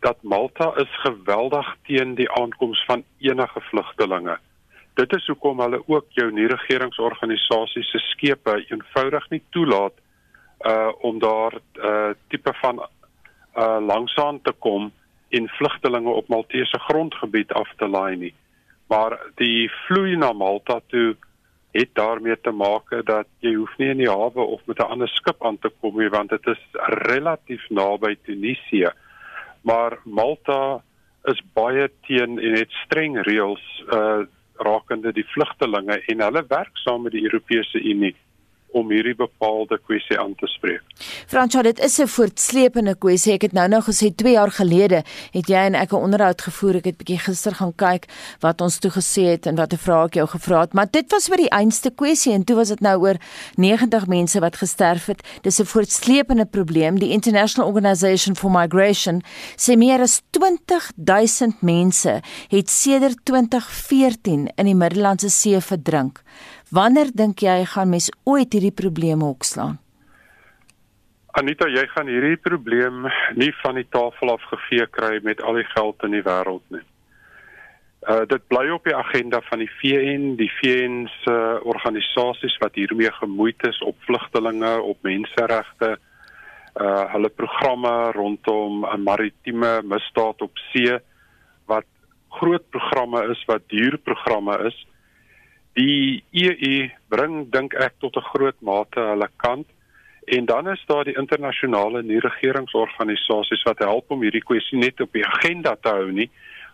dat 0.00 0.22
Malta 0.22 0.72
is 0.76 0.90
geweldig 1.06 1.76
teen 1.86 2.14
die 2.14 2.30
aankoms 2.30 2.84
van 2.84 3.04
enige 3.18 3.60
vlugtelinge. 3.60 4.38
Dit 4.94 5.14
is 5.16 5.26
hoekom 5.26 5.60
hulle 5.60 5.80
ook 5.88 6.10
jou 6.18 6.28
nie-regeringsorganisasies 6.36 7.90
se 7.90 8.00
skepe 8.10 8.58
eenvoudig 8.68 9.28
nie 9.30 9.42
toelaat 9.56 9.94
uh 10.68 10.92
om 11.08 11.18
daar 11.18 11.56
uh 11.80 12.10
tipe 12.28 12.52
van 12.60 12.82
uh 12.82 13.78
langsaan 13.80 14.40
te 14.42 14.52
kom 14.58 14.92
en 15.28 15.48
vlugtelinge 15.48 16.10
op 16.10 16.28
Maltese 16.28 16.78
grondgebied 16.78 17.52
af 17.52 17.68
te 17.76 17.88
laai 17.88 18.16
nie. 18.16 18.34
Maar 18.86 19.16
die 19.40 19.70
vloei 19.86 20.16
na 20.16 20.32
Malta 20.32 20.80
toe 20.86 21.16
het 21.72 21.94
daarmee 21.96 22.36
te 22.40 22.50
maak 22.50 22.92
dat 23.08 23.26
jy 23.40 23.54
hoef 23.54 23.72
nie 23.80 23.88
in 23.94 24.02
die 24.04 24.10
hawe 24.10 24.44
of 24.44 24.60
met 24.66 24.78
'n 24.78 24.92
ander 24.92 25.08
skip 25.08 25.44
aan 25.44 25.58
te 25.58 25.72
kom 25.80 25.96
nie 25.98 26.08
want 26.08 26.30
dit 26.30 26.46
is 26.46 26.62
relatief 27.08 27.64
naby 27.70 28.16
Tunesië. 28.24 28.92
Maar 29.62 29.98
Malta 30.04 30.82
is 31.24 31.40
baie 31.54 31.90
teen 32.06 32.38
en 32.38 32.54
het 32.60 32.70
streng 32.84 33.16
reëls 33.22 33.84
uh 33.88 34.26
rakende 34.58 35.12
die 35.12 35.26
vlugtelinge 35.34 36.00
en 36.06 36.20
hulle 36.20 36.44
werk 36.48 36.76
saam 36.84 37.02
met 37.02 37.12
die 37.16 37.24
Europese 37.24 37.80
Unie 37.80 38.14
om 38.72 38.90
hierdie 38.90 39.14
bepaalde 39.14 39.78
kwessie 39.86 40.18
aan 40.20 40.34
te 40.40 40.46
spreek. 40.46 40.82
Fransjo, 41.26 41.62
dit 41.62 41.78
is 41.78 41.98
'n 41.98 42.06
voortsleepende 42.06 42.94
kwessie. 42.94 43.32
Ek 43.32 43.42
het 43.42 43.52
nou-nou 43.52 43.82
gesê 43.82 44.14
2 44.14 44.32
jaar 44.32 44.50
gelede 44.50 45.02
het 45.32 45.46
jy 45.48 45.56
en 45.68 45.74
ek 45.74 45.92
'n 45.92 46.04
onderhoud 46.06 46.40
gevoer. 46.42 46.76
Ek 46.76 46.84
het 46.84 46.96
bietjie 46.96 47.18
gister 47.18 47.54
gaan 47.54 47.74
kyk 47.74 48.06
wat 48.40 48.60
ons 48.60 48.78
toe 48.78 48.90
gesê 48.90 49.24
het 49.34 49.46
en 49.46 49.56
wat 49.56 49.72
'n 49.72 49.76
vraag 49.76 50.06
ek 50.06 50.14
jou 50.14 50.26
gevra 50.26 50.60
het, 50.60 50.72
maar 50.72 50.86
dit 50.90 51.10
was 51.10 51.30
oor 51.30 51.36
die 51.36 51.50
einste 51.50 51.90
kwessie 51.90 52.32
en 52.32 52.44
toe 52.44 52.56
was 52.56 52.68
dit 52.68 52.80
nou 52.80 53.00
oor 53.00 53.16
90 53.56 54.06
mense 54.06 54.40
wat 54.40 54.56
gesterf 54.56 55.06
het. 55.06 55.22
Dis 55.42 55.58
'n 55.60 55.64
voortsleepende 55.64 56.46
probleem. 56.46 56.98
Die 56.98 57.10
International 57.10 57.68
Organization 57.68 58.36
for 58.36 58.50
Migration 58.50 59.22
sê 59.56 59.76
meer 59.76 60.00
as 60.00 60.22
20000 60.30 61.62
mense 61.62 62.20
het 62.48 62.70
sedert 62.70 63.18
2014 63.24 64.48
in 64.54 64.64
die 64.64 64.74
Middellandse 64.74 65.30
See 65.30 65.60
verdrink. 65.60 66.22
Wanneer 66.72 67.10
dink 67.12 67.42
jy 67.44 67.66
gaan 67.68 67.90
mens 67.92 68.08
ooit 68.24 68.54
hierdie 68.56 68.72
probleme 68.72 69.26
opslaan? 69.28 69.74
Anita, 71.36 71.66
jy 71.68 71.82
gaan 71.90 72.08
hierdie 72.08 72.38
probleem 72.40 73.10
nie 73.36 73.50
van 73.60 73.76
die 73.76 73.84
tafel 73.92 74.32
af 74.32 74.44
gevee 74.48 74.86
kry 74.96 75.18
met 75.24 75.42
al 75.44 75.58
die 75.60 75.68
geld 75.74 76.00
in 76.08 76.16
die 76.16 76.22
wêreld 76.24 76.64
nie. 76.72 76.80
Uh 78.08 78.22
dit 78.30 78.46
bly 78.48 78.62
op 78.72 78.88
die 78.88 78.94
agenda 78.96 79.42
van 79.50 79.60
die 79.60 79.68
VN, 79.82 80.24
die 80.40 80.48
VN 80.60 81.04
se 81.18 81.34
uh, 81.34 81.58
organisasies 81.68 82.56
wat 82.64 82.80
hiermee 82.80 83.12
gemoeid 83.18 83.68
is 83.68 83.80
op 83.84 83.98
vlugtelinge, 84.08 84.72
op 84.80 85.04
menseregte, 85.04 85.90
uh 86.80 87.04
hulle 87.12 87.32
programme 87.42 87.92
rondom 88.16 88.86
'n 88.88 89.04
maritieme 89.04 89.74
misdaad 89.84 90.40
op 90.40 90.56
see 90.72 90.96
wat 91.68 91.86
groot 92.40 92.64
programme 92.70 93.28
is 93.36 93.44
wat 93.44 93.68
duur 93.68 93.98
programme 93.98 94.56
is 94.72 94.86
Die 95.78 96.22
EU 96.32 96.88
bring 97.08 97.46
dink 97.50 97.74
ek 97.74 97.94
tot 97.98 98.16
'n 98.16 98.28
groot 98.32 98.58
mate 98.60 99.00
hulle 99.00 99.28
kant. 99.36 99.68
En 100.24 100.44
dan 100.44 100.68
is 100.68 100.84
daar 100.86 101.04
die 101.04 101.16
internasionale 101.16 102.02
nie-regeringsorganisasies 102.02 103.62
wat 103.62 103.78
help 103.78 104.10
om 104.10 104.22
hierdie 104.22 104.44
kwessie 104.44 104.78
net 104.78 105.00
op 105.00 105.12
die 105.12 105.26
agenda 105.26 105.76
te 105.80 105.88
hou 105.88 106.12
nie, 106.12 106.30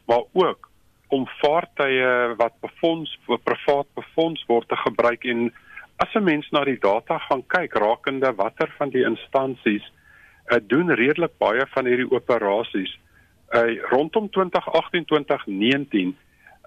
maar 0.07 0.23
ook 0.33 0.69
om 1.09 1.27
vaartuie 1.41 2.35
wat 2.37 2.61
befonds 2.61 3.19
vir 3.27 3.39
privaat 3.39 3.87
befonds 3.95 4.45
word 4.49 4.69
te 4.69 4.77
gebruik 4.77 5.25
en 5.25 5.53
as 5.97 6.15
'n 6.15 6.25
mens 6.25 6.51
na 6.51 6.65
die 6.65 6.79
data 6.79 7.19
gaan 7.19 7.43
kyk 7.47 7.75
rakende 7.75 8.35
watter 8.35 8.71
van 8.79 8.91
die 8.91 9.05
instansies 9.05 9.93
uh, 10.53 10.59
doen 10.67 10.91
redelik 10.91 11.39
baie 11.39 11.67
van 11.67 11.87
hierdie 11.87 12.11
operasies. 12.11 12.99
Uh, 13.51 13.81
rondom 13.91 14.29
2018 14.31 15.05
2019 15.05 16.17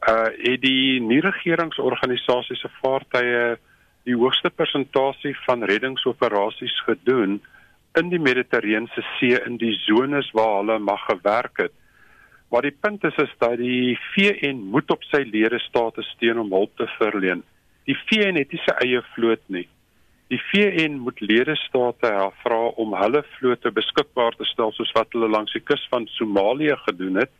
uh 0.10 0.30
het 0.34 0.62
die 0.62 1.02
nie-regeringsorganisasies 1.02 2.62
se 2.64 2.70
vaartuie 2.82 3.58
die 4.10 4.16
hoogste 4.18 4.50
persentasie 4.50 5.36
van 5.46 5.64
reddingsoperasies 5.70 6.80
gedoen 6.88 7.38
in 8.00 8.10
die 8.10 8.20
Mediterrane 8.20 8.90
See 9.20 9.38
in 9.46 9.60
die 9.62 9.76
sones 9.84 10.32
waar 10.34 10.56
hulle 10.62 10.80
mag 10.80 11.04
gewerk 11.06 11.58
het. 11.58 11.74
Maar 12.50 12.66
die 12.66 12.78
punt 12.84 13.04
is 13.04 13.18
is 13.22 13.34
dat 13.38 13.58
die 13.58 13.98
VN 14.14 14.64
moet 14.74 14.92
op 14.92 15.04
sy 15.04 15.22
lede 15.28 15.60
state 15.60 16.02
steun 16.02 16.40
om 16.40 16.50
hulp 16.52 16.74
te 16.78 16.88
verleen. 16.98 17.44
Die 17.86 17.98
VN 18.08 18.40
het 18.40 18.52
nie 18.52 18.64
sy 18.66 18.74
eie 18.86 19.04
vloot 19.14 19.44
nie. 19.48 19.68
Die 20.34 20.42
VN 20.50 20.98
moet 21.04 21.22
lede 21.22 21.56
state 21.68 22.10
vra 22.42 22.60
om 22.82 22.96
hulle 22.98 23.22
vlote 23.38 23.72
beskikbaar 23.72 24.36
te 24.40 24.48
stel 24.50 24.74
soos 24.74 24.92
wat 24.98 25.14
hulle 25.14 25.30
langs 25.30 25.54
die 25.54 25.64
kus 25.64 25.84
van 25.94 26.08
Somalië 26.18 26.80
gedoen 26.88 27.22
het 27.22 27.32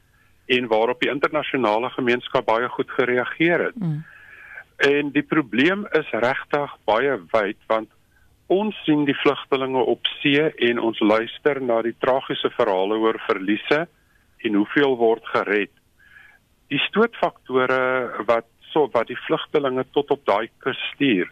en 0.46 0.68
waarop 0.68 1.00
die 1.00 1.10
internasionale 1.10 1.90
gemeenskap 1.90 2.46
baie 2.46 2.70
goed 2.70 2.92
gereageer 2.92 3.66
het. 3.70 3.76
Mm. 3.76 4.04
En 4.78 5.12
die 5.12 5.24
probleem 5.24 5.86
is 5.98 6.10
regtig 6.12 6.78
baie 6.90 7.18
wyd 7.32 7.60
want 7.68 7.90
ons 8.52 8.76
sien 8.86 9.06
die 9.08 9.16
vlugtelinge 9.16 9.84
op 9.94 10.08
see 10.20 10.42
en 10.68 10.80
ons 10.80 11.00
luister 11.00 11.62
na 11.64 11.82
die 11.86 11.96
tragiese 12.04 12.50
verhale 12.58 12.98
oor 13.00 13.20
verliese 13.28 13.86
en 14.42 14.58
hoeveel 14.58 14.98
word 15.00 15.28
gered. 15.36 15.72
Die 16.74 16.82
stootfaktore 16.88 18.26
wat 18.28 18.50
so 18.72 18.90
wat 18.92 19.08
die 19.12 19.20
vlugtelinge 19.28 19.86
tot 19.96 20.12
op 20.12 20.26
daai 20.26 20.50
kus 20.64 20.80
stuur. 20.94 21.30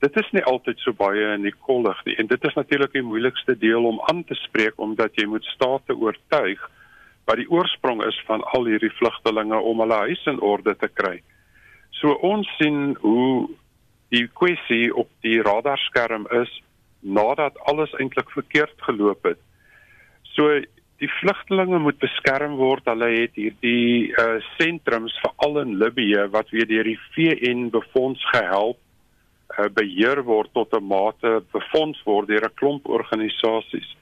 Dit 0.00 0.16
is 0.16 0.28
nie 0.32 0.42
altyd 0.48 0.80
so 0.80 0.96
baie 0.96 1.34
in 1.36 1.44
die 1.44 1.54
kollig 1.66 1.98
nie 2.06 2.16
en 2.18 2.30
dit 2.30 2.44
is 2.48 2.56
natuurlik 2.56 2.96
die 2.96 3.06
moeilikste 3.06 3.58
deel 3.58 3.86
om 3.86 4.00
aan 4.10 4.24
te 4.24 4.38
spreek 4.46 4.78
omdat 4.80 5.18
jy 5.20 5.28
moet 5.28 5.46
state 5.54 5.94
oortuig 5.94 6.62
wat 7.24 7.36
die 7.36 7.50
oorsprong 7.50 8.02
is 8.06 8.18
van 8.26 8.42
al 8.54 8.66
hierdie 8.66 8.92
vlugtelinge 8.98 9.58
om 9.58 9.80
hulle 9.80 10.00
huis 10.06 10.26
in 10.26 10.40
orde 10.40 10.74
te 10.76 10.88
kry. 10.88 11.20
So 12.00 12.16
ons 12.26 12.48
sien 12.58 12.96
hoe 13.02 13.50
die 14.10 14.26
kwessie 14.26 14.90
op 14.94 15.10
die 15.26 15.38
radarskerm 15.42 16.26
is 16.42 16.50
nadat 17.00 17.56
alles 17.70 17.92
eintlik 17.98 18.30
verkeerd 18.34 18.74
geloop 18.86 19.24
het. 19.24 19.40
So 20.34 20.60
die 21.00 21.10
vlugtelinge 21.20 21.78
moet 21.80 21.98
beskerm 22.02 22.58
word. 22.60 22.88
Hulle 22.88 23.08
het 23.14 23.36
hierdie 23.38 24.12
uh 24.20 24.38
sentrums 24.58 25.16
veral 25.24 25.62
in 25.64 25.78
Libië 25.80 26.26
wat 26.34 26.50
weer 26.54 26.68
deur 26.68 26.88
die 26.88 26.98
VN 27.14 27.68
befonds 27.72 28.24
gehelp 28.34 28.78
uh, 29.58 29.68
beheer 29.74 30.22
word 30.24 30.52
tot 30.52 30.74
'n 30.76 30.84
mate 30.84 31.40
befonds 31.52 32.02
word 32.04 32.28
deur 32.28 32.44
'n 32.44 32.58
klomp 32.60 32.88
organisasies. 32.88 33.96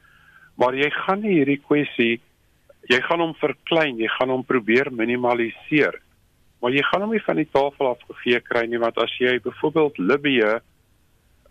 Maar 0.57 0.75
jy 0.75 0.91
gaan 0.91 1.21
nie 1.21 1.39
hierdie 1.39 1.63
kwessie 1.63 2.21
jy 2.87 3.01
gaan 3.05 3.21
hom 3.21 3.35
verklein, 3.41 3.99
jy 3.99 4.09
gaan 4.17 4.31
hom 4.33 4.45
probeer 4.47 4.91
minimaliseer. 4.95 5.99
Maar 6.63 6.75
jy 6.75 6.83
gaan 6.89 7.05
hom 7.07 7.15
nie 7.15 7.25
van 7.25 7.39
die 7.39 7.49
tafel 7.51 7.93
af 7.93 8.03
gevee 8.11 8.41
kry 8.47 8.67
nie 8.67 8.81
want 8.83 8.99
as 8.99 9.13
jy 9.21 9.39
byvoorbeeld 9.45 9.99
Libië 9.99 10.59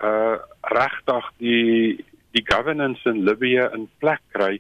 uh 0.04 0.38
regtig 0.68 1.30
die 1.42 2.06
die 2.36 2.44
governance 2.46 3.08
in 3.10 3.24
Libië 3.26 3.70
in 3.74 3.88
plek 4.00 4.22
kry, 4.36 4.60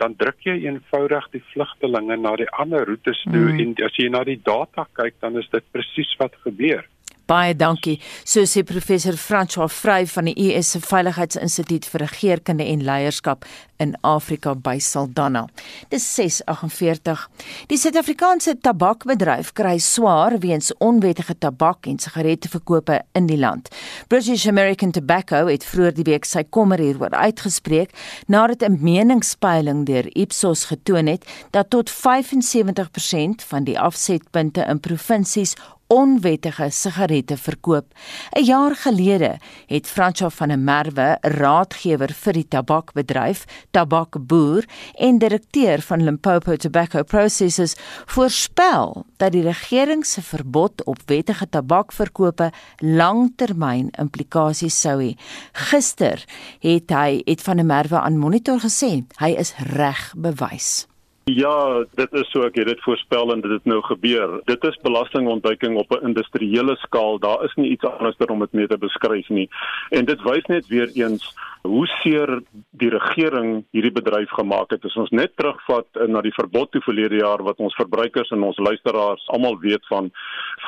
dan 0.00 0.16
druk 0.18 0.40
jy 0.44 0.56
eenvoudig 0.64 1.28
die 1.32 1.42
vlugtelinge 1.52 2.16
na 2.18 2.32
die 2.40 2.48
ander 2.60 2.86
roetes 2.88 3.20
toe 3.28 3.52
mm. 3.52 3.60
en 3.62 3.74
as 3.86 3.96
jy 4.00 4.08
na 4.10 4.24
die 4.26 4.40
data 4.42 4.86
kyk, 4.98 5.14
dan 5.20 5.38
is 5.40 5.48
dit 5.52 5.64
presies 5.72 6.10
wat 6.20 6.34
gebeur. 6.44 6.84
Baie 7.26 7.56
dankie. 7.58 7.98
So 8.22 8.46
sê 8.46 8.62
professor 8.62 9.16
François 9.18 9.66
Vrey 9.66 10.06
van 10.06 10.28
die 10.28 10.34
US 10.46 10.68
se 10.70 10.80
Veiligheidsinstituut 10.80 11.88
vir 11.90 12.04
Regeringskunde 12.04 12.62
en 12.62 12.84
Leierskap 12.86 13.46
in 13.82 13.96
Afrika 14.06 14.54
by 14.54 14.78
Saldanha. 14.78 15.48
Dis 15.90 16.06
6:48. 16.14 17.26
Die 17.66 17.76
Suid-Afrikaanse 17.76 18.54
tabakbedryf 18.60 19.52
kry 19.52 19.78
swaar 19.78 20.38
weens 20.38 20.72
onwettige 20.78 21.34
tabak 21.38 21.86
en 21.86 21.98
sigaretteverkope 21.98 23.00
in 23.12 23.26
die 23.26 23.38
land. 23.38 23.68
British 24.08 24.46
American 24.46 24.90
Tobacco 24.92 25.46
het 25.46 25.64
vroeër 25.64 25.94
die 25.94 26.06
week 26.06 26.24
sy 26.24 26.44
kommer 26.44 26.78
hieroor 26.78 27.10
uitgespreek 27.10 27.90
nadat 28.26 28.62
'n 28.62 28.78
meningspeiling 28.80 29.86
deur 29.86 30.06
Ipsos 30.16 30.64
getoon 30.64 31.06
het 31.06 31.26
dat 31.50 31.70
tot 31.70 31.90
75% 31.90 33.42
van 33.42 33.64
die 33.64 33.78
afsetpunte 33.78 34.64
in 34.68 34.80
provinsies 34.80 35.54
onwettige 35.86 36.70
sigarette 36.70 37.36
verkoop. 37.36 37.86
'n 38.32 38.44
Jaar 38.44 38.76
gelede 38.76 39.38
het 39.66 39.86
Francois 39.86 40.34
van 40.34 40.48
der 40.48 40.58
Merwe, 40.58 41.18
raadgewer 41.20 42.12
vir 42.12 42.32
die 42.32 42.48
tabakbedryf, 42.48 43.44
Tabakboer 43.70 44.64
en 44.94 45.18
direkteur 45.18 45.80
van 45.80 46.04
Limpopo 46.04 46.56
Tobacco 46.56 47.02
Processors, 47.02 47.74
voorspel 48.06 49.04
dat 49.16 49.32
die 49.32 49.42
regering 49.42 50.06
se 50.06 50.22
verbod 50.22 50.84
op 50.84 50.98
wettige 51.06 51.48
tabakverkope 51.48 52.50
langtermyn 52.78 53.90
implikasies 53.98 54.80
sou 54.80 55.02
hê. 55.02 55.14
Gister 55.52 56.24
het 56.60 56.90
hy 56.90 57.22
het 57.24 57.42
van 57.42 57.56
der 57.56 57.66
Merwe 57.66 58.00
aan 58.00 58.18
Monitor 58.18 58.60
gesê 58.60 59.04
hy 59.18 59.30
is 59.38 59.54
reg 59.56 60.12
bewys. 60.16 60.86
Ja, 61.34 61.84
dit 61.98 62.12
is 62.14 62.28
so 62.30 62.46
ek 62.46 62.54
het 62.60 62.68
dit 62.70 62.82
voorspel 62.84 63.32
en 63.34 63.40
dit 63.42 63.50
het 63.50 63.64
nou 63.66 63.80
gebeur. 63.82 64.36
Dit 64.46 64.62
is 64.68 64.76
belastingontduiking 64.84 65.74
op 65.76 65.90
'n 65.90 66.06
industriële 66.06 66.76
skaal. 66.76 67.18
Daar 67.18 67.42
is 67.44 67.54
nie 67.54 67.70
iets 67.70 67.84
anders 67.84 68.16
om 68.16 68.38
dit 68.38 68.52
mee 68.52 68.66
te 68.66 68.78
beskryf 68.78 69.28
nie. 69.28 69.48
En 69.90 70.04
dit 70.04 70.22
wys 70.22 70.46
net 70.46 70.66
weer 70.66 70.90
eens 70.94 71.34
hoe 71.62 71.86
seer 71.86 72.42
die 72.70 72.88
regering 72.88 73.64
hierdie 73.70 73.92
bedryf 73.92 74.30
gemaak 74.30 74.70
het. 74.70 74.84
As 74.84 74.96
ons 74.96 75.10
net 75.10 75.32
terugvat 75.36 75.86
na 76.06 76.20
die 76.20 76.34
verbod 76.34 76.70
toe 76.70 76.80
verlede 76.80 77.16
jaar 77.16 77.42
wat 77.42 77.58
ons 77.58 77.74
verbruikers 77.74 78.30
en 78.30 78.42
ons 78.42 78.58
luisteraars 78.58 79.28
almal 79.28 79.58
weet 79.58 79.86
van, 79.86 80.10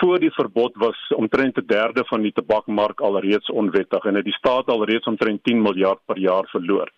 voor 0.01 0.19
die 0.19 0.33
verbod 0.33 0.73
was 0.77 0.99
omtrent 1.15 1.59
'n 1.59 1.67
derde 1.67 2.05
van 2.05 2.23
die 2.23 2.33
tabakmark 2.33 3.01
alreeds 3.01 3.51
onwettig 3.51 4.05
en 4.05 4.15
het 4.15 4.25
die 4.25 4.39
staat 4.39 4.67
alreeds 4.67 5.07
omtrent 5.07 5.45
10 5.45 5.63
miljard 5.63 5.99
per 6.07 6.19
jaar 6.19 6.47
verloor. 6.49 6.91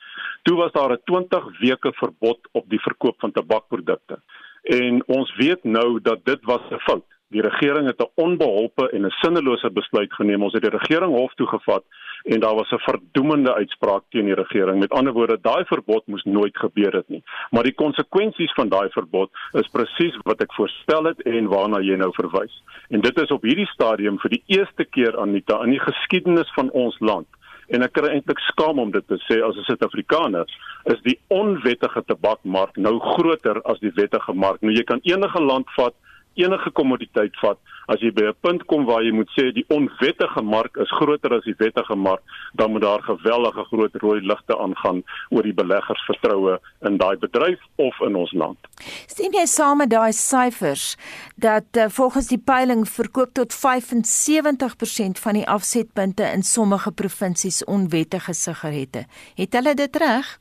Toe 0.43 0.57
was 0.57 0.73
daar 0.73 0.93
'n 0.93 1.03
20 1.05 1.59
weke 1.59 1.93
verbod 1.93 2.49
op 2.53 2.69
die 2.69 2.81
verkoop 2.81 3.21
van 3.21 3.33
tabakprodukte. 3.33 4.21
En 4.63 5.03
ons 5.07 5.37
weet 5.37 5.65
nou 5.65 6.01
dat 6.03 6.25
dit 6.25 6.45
was 6.45 6.63
'n 6.71 6.79
fout. 6.79 7.05
Die 7.29 7.43
regering 7.43 7.87
het 7.87 8.01
'n 8.03 8.11
onbeholpe 8.15 8.91
en 8.91 9.07
'n 9.07 9.11
sinnelose 9.11 9.71
besluit 9.71 10.13
geneem. 10.13 10.43
Ons 10.43 10.53
het 10.53 10.63
die 10.63 10.79
regering 10.79 11.13
hof 11.17 11.35
toe 11.35 11.47
gevat 11.47 11.85
en 12.23 12.41
daar 12.41 12.55
was 12.55 12.71
'n 12.71 12.79
verdoemende 12.79 13.55
uitspraak 13.55 14.03
teen 14.09 14.25
die 14.25 14.35
regering. 14.35 14.79
Met 14.79 14.91
ander 14.91 15.13
woorde, 15.13 15.39
daai 15.41 15.65
verbod 15.65 16.07
moes 16.07 16.25
nooit 16.25 16.59
gebeur 16.59 16.93
het 16.93 17.09
nie. 17.09 17.23
Maar 17.51 17.63
die 17.63 17.75
konsekwensies 17.75 18.53
van 18.53 18.69
daai 18.69 18.89
verbod 18.91 19.31
is 19.53 19.69
presies 19.69 20.17
wat 20.23 20.41
ek 20.41 20.53
voorstel 20.53 21.05
het 21.05 21.23
en 21.23 21.49
waarna 21.49 21.81
jy 21.81 21.97
nou 21.97 22.13
verwys. 22.13 22.63
En 22.89 23.01
dit 23.01 23.21
is 23.21 23.31
op 23.31 23.43
hierdie 23.43 23.67
stadium 23.67 24.19
vir 24.19 24.31
die 24.31 24.43
eerste 24.47 24.85
keer 24.85 25.19
Anita 25.19 25.63
in 25.63 25.71
die 25.71 25.81
geskiedenis 25.81 26.53
van 26.53 26.71
ons 26.71 26.99
land 26.99 27.27
en 27.71 27.87
ek 27.87 27.95
kry 27.97 28.11
eintlik 28.15 28.41
skaam 28.49 28.79
om 28.83 28.91
dit 28.95 29.07
te 29.09 29.19
sê 29.27 29.41
as 29.47 29.57
'n 29.57 29.67
Suid-Afrikaner, 29.69 30.47
is 30.93 31.01
die 31.07 31.19
onwettige 31.29 32.03
tabakmark 32.07 32.77
nou 32.77 32.99
groter 33.15 33.61
as 33.65 33.79
die 33.81 33.93
wettige 33.95 34.35
mark. 34.35 34.63
Nou 34.63 34.73
jy 34.75 34.85
kan 34.85 35.01
enige 35.05 35.41
land 35.41 35.67
vat, 35.77 35.95
enige 36.35 36.71
kommoditeit 36.71 37.37
vat, 37.43 37.59
as 37.91 38.01
jy 38.01 38.11
by 38.15 38.29
'n 38.31 38.39
punt 38.41 38.67
kom 38.67 38.85
waar 38.87 39.03
jy 39.03 39.13
moet 39.13 39.31
sê 39.37 39.53
die 39.53 39.65
onwettige 39.69 40.43
mark 40.43 40.77
is 40.77 40.91
groter 40.91 41.35
as 41.35 41.45
die 41.45 41.55
wettige 41.59 41.97
mark, 41.97 42.23
dan 42.55 42.71
moet 42.73 42.83
daar 42.83 43.03
geweldige 43.03 43.65
groot 43.65 43.95
rooi 43.95 44.21
ligte 44.21 44.59
aangaan 44.59 45.03
oor 45.31 45.43
die 45.43 45.55
beleggers 45.55 46.03
vertroue 46.07 46.59
in 46.87 46.97
daai 46.97 47.17
bedryf 47.17 47.59
of 47.77 48.01
in 48.01 48.15
ons 48.17 48.33
land. 48.33 48.59
Stem 49.07 49.33
jy 49.33 49.47
saam 49.47 49.79
met 49.79 49.91
daai 49.91 50.13
syfers 50.13 50.97
dat 51.37 51.77
uh, 51.77 51.89
volgens 51.89 52.29
die 52.29 52.39
peiling 52.39 52.89
verkoop 52.89 53.33
tot 53.33 53.55
75% 53.55 55.19
van 55.19 55.35
die 55.35 55.49
afsetpunte 55.49 56.23
in 56.23 56.43
sommige 56.43 56.93
provinsies 56.93 57.65
onwettige 57.65 58.33
sigarette? 58.33 59.07
Het 59.35 59.53
hulle 59.53 59.75
dit 59.75 59.97
reg? 59.97 60.39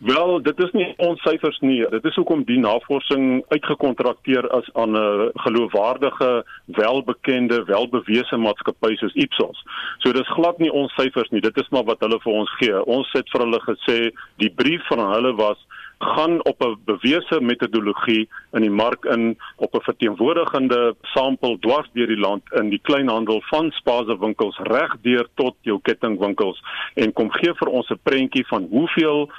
Wel, 0.00 0.42
dit 0.42 0.60
is 0.64 0.70
nie 0.72 0.86
ons 1.04 1.20
syfers 1.20 1.58
nie. 1.60 1.82
Dit 1.92 2.06
is 2.08 2.16
hoekom 2.16 2.40
die 2.48 2.56
navorsing 2.58 3.42
uitgekontrakteer 3.52 4.46
is 4.56 4.68
aan 4.72 4.96
'n 4.96 5.30
geloofwaardige, 5.44 6.44
welbekende, 6.64 7.64
welbewese 7.64 8.36
maatskappy 8.36 8.96
soos 8.96 9.14
Ipsos. 9.14 9.64
So 9.98 10.12
dis 10.12 10.34
glad 10.36 10.58
nie 10.58 10.72
ons 10.72 10.94
syfers 10.94 11.28
nie. 11.30 11.40
Dit 11.40 11.56
is 11.56 11.68
maar 11.68 11.84
wat 11.84 12.00
hulle 12.00 12.18
vir 12.20 12.32
ons 12.32 12.50
gee. 12.56 12.84
Ons 12.84 13.12
het 13.12 13.28
vir 13.28 13.40
hulle 13.40 13.60
gesê 13.60 13.98
die 14.36 14.50
brief 14.50 14.86
van 14.86 15.12
hulle 15.12 15.34
was 15.34 15.66
gaan 15.98 16.44
op 16.44 16.64
'n 16.64 16.80
bewese 16.84 17.40
metodologie 17.40 18.28
in 18.52 18.60
die 18.60 18.70
mark 18.70 19.04
in 19.04 19.36
op 19.56 19.74
'n 19.74 19.82
verteenwoordigende 19.82 20.94
sampel 21.02 21.58
dwars 21.58 21.88
deur 21.92 22.06
die 22.06 22.24
land 22.26 22.42
in 22.52 22.70
die 22.70 22.80
kleinhandel 22.82 23.42
van 23.50 23.70
spasewinkels 23.70 24.58
reg 24.58 24.96
deur 25.02 25.26
tot 25.34 25.54
jou 25.60 25.78
kettingwinkels 25.82 26.62
en 26.94 27.12
kom 27.12 27.30
gee 27.30 27.54
vir 27.54 27.68
ons 27.68 27.90
'n 27.90 28.00
prentjie 28.02 28.46
van 28.46 28.66
hoeveel 28.70 29.30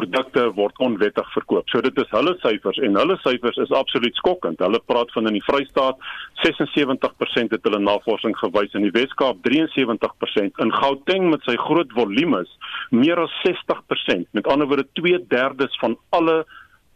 produkte 0.00 0.46
word 0.56 0.78
onwettig 0.82 1.28
verkoop. 1.34 1.68
So 1.70 1.82
dit 1.84 1.98
is 2.00 2.12
hulle 2.14 2.34
syfers 2.44 2.80
en 2.86 2.98
hulle 3.00 3.16
syfers 3.24 3.58
is 3.64 3.74
absoluut 3.76 4.16
skokkend. 4.20 4.62
Hulle 4.64 4.80
praat 4.90 5.12
van 5.16 5.28
in 5.30 5.36
die 5.38 5.44
Vrystaat 5.46 6.00
76% 6.44 7.54
het 7.56 7.68
hulle 7.68 7.82
navorsing 7.84 8.36
gewys 8.40 8.76
in 8.78 8.86
die 8.88 8.94
Wes-Kaap 8.96 9.42
73% 9.48 10.64
in 10.64 10.72
Gauteng 10.78 11.28
met 11.34 11.44
sy 11.48 11.56
groot 11.66 11.92
volumes 11.98 12.50
meer 12.90 13.20
as 13.20 13.36
60%. 13.44 14.30
Met 14.36 14.50
ander 14.50 14.70
woorde 14.70 14.88
2/3 15.00 15.78
van 15.84 15.98
alle 16.16 16.44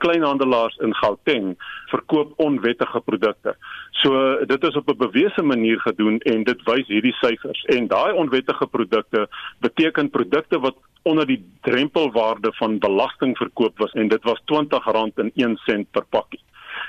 kleinhandelaars 0.04 0.76
in 0.84 0.94
Gauteng 0.94 1.54
verkoop 1.92 2.32
onwettige 2.36 3.00
produkte. 3.00 3.54
So 4.02 4.44
dit 4.46 4.64
is 4.64 4.76
op 4.76 4.88
'n 4.88 4.96
bewese 5.06 5.42
manier 5.42 5.80
gedoen 5.80 6.18
en 6.18 6.44
dit 6.44 6.62
wys 6.64 6.86
hierdie 6.86 7.16
syfers. 7.20 7.64
En 7.64 7.86
daai 7.86 8.12
onwettige 8.12 8.66
produkte 8.66 9.28
beteken 9.58 10.10
produkte 10.10 10.60
wat 10.60 10.76
onder 11.04 11.26
die 11.26 11.40
drempelwaarde 11.60 12.52
van 12.52 12.78
belasting 12.78 13.36
verkoop 13.36 13.78
was 13.78 13.92
en 13.92 14.08
dit 14.08 14.22
was 14.24 14.40
R20 14.40 15.14
en 15.14 15.30
1 15.34 15.56
sent 15.56 15.90
per 15.90 16.04
pakkie. 16.04 16.40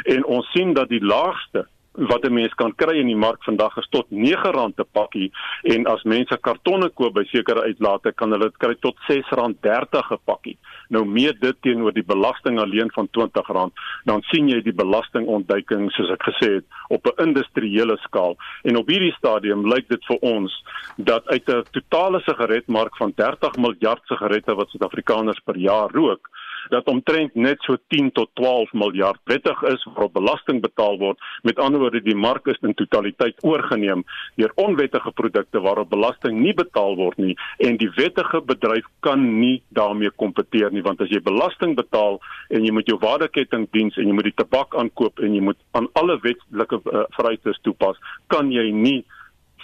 En 0.03 0.25
ons 0.25 0.51
sien 0.51 0.73
dat 0.73 0.89
die 0.89 1.03
laagste 1.03 1.67
wat 1.97 2.25
'n 2.25 2.33
mens 2.33 2.53
kan 2.53 2.75
kry 2.75 2.97
in 2.99 3.07
die 3.07 3.15
mark 3.15 3.43
vandag 3.43 3.77
is 3.77 3.87
tot 3.89 4.05
R9 4.09 4.73
per 4.75 4.85
pakkie 4.91 5.31
en 5.63 5.85
as 5.87 6.03
mense 6.03 6.37
kartonne 6.41 6.89
koop 6.89 7.13
by 7.13 7.23
sekere 7.23 7.61
uitlate 7.61 8.11
kan 8.11 8.31
hulle 8.31 8.49
dit 8.49 8.57
kry 8.57 8.75
tot 8.79 8.95
R6.30 9.07 9.61
per 9.61 10.19
pakkie. 10.25 10.57
Nou 10.89 11.05
meer 11.05 11.33
dit 11.39 11.55
teenoor 11.61 11.93
die 11.93 12.03
belasting 12.03 12.59
alleen 12.59 12.91
van 12.93 13.07
R20, 13.07 13.71
dan 14.05 14.21
sien 14.21 14.49
jy 14.49 14.61
die 14.61 14.73
belastingontduiking 14.73 15.91
soos 15.91 16.11
ek 16.11 16.23
gesê 16.29 16.51
het 16.55 16.65
op 16.89 17.07
'n 17.07 17.27
industriële 17.27 17.97
skaal. 17.97 18.35
En 18.63 18.77
op 18.77 18.87
hierdie 18.87 19.13
stadium 19.17 19.67
lyk 19.73 19.87
dit 19.89 20.05
vir 20.05 20.17
ons 20.21 20.63
dat 20.97 21.27
uit 21.27 21.49
'n 21.49 21.63
totale 21.71 22.19
sigaretmark 22.19 22.97
van 22.97 23.13
30 23.15 23.55
miljard 23.57 24.01
sigarette 24.05 24.55
wat 24.55 24.69
Suid-Afrikaners 24.69 25.39
per 25.45 25.57
jaar 25.57 25.89
rook, 25.91 26.29
dat 26.69 26.87
omtrent 26.91 27.35
net 27.35 27.61
so 27.67 27.77
10 27.93 28.11
tot 28.11 28.29
12 28.33 28.73
miljard 28.73 29.19
wettig 29.23 29.61
is 29.71 29.83
waarop 29.83 30.13
belasting 30.13 30.61
betaal 30.61 30.97
word. 30.97 31.19
Met 31.43 31.59
ander 31.59 31.79
woorde, 31.79 32.01
die 32.01 32.15
mark 32.15 32.47
is 32.47 32.59
in 32.61 32.73
totaliteit 32.73 33.43
oorgeneem 33.43 34.03
deur 34.35 34.51
onwettige 34.55 35.11
produkte 35.11 35.61
waarop 35.61 35.89
belasting 35.89 36.39
nie 36.41 36.53
betaal 36.53 36.95
word 36.95 37.17
nie 37.17 37.35
en 37.57 37.77
die 37.81 37.89
wettige 37.95 38.41
bedryf 38.41 38.87
kan 39.05 39.23
nie 39.39 39.61
daarmee 39.77 40.11
kompeteer 40.21 40.73
nie 40.73 40.83
want 40.85 41.01
as 41.01 41.11
jy 41.13 41.21
belasting 41.23 41.75
betaal 41.77 42.19
en 42.49 42.65
jy 42.65 42.73
moet 42.75 42.89
jou 42.89 42.97
waardeketting 43.01 43.67
diens 43.75 43.97
en 43.97 44.09
jy 44.09 44.15
moet 44.15 44.29
die 44.29 44.37
tabak 44.43 44.75
aankoop 44.79 45.21
en 45.23 45.35
jy 45.35 45.43
moet 45.49 45.59
aan 45.77 45.89
alle 45.99 46.17
wetlike 46.23 46.81
uh, 46.85 47.05
vereistes 47.17 47.59
toepas, 47.67 47.99
kan 48.33 48.51
jy 48.53 48.69
nie 48.75 48.99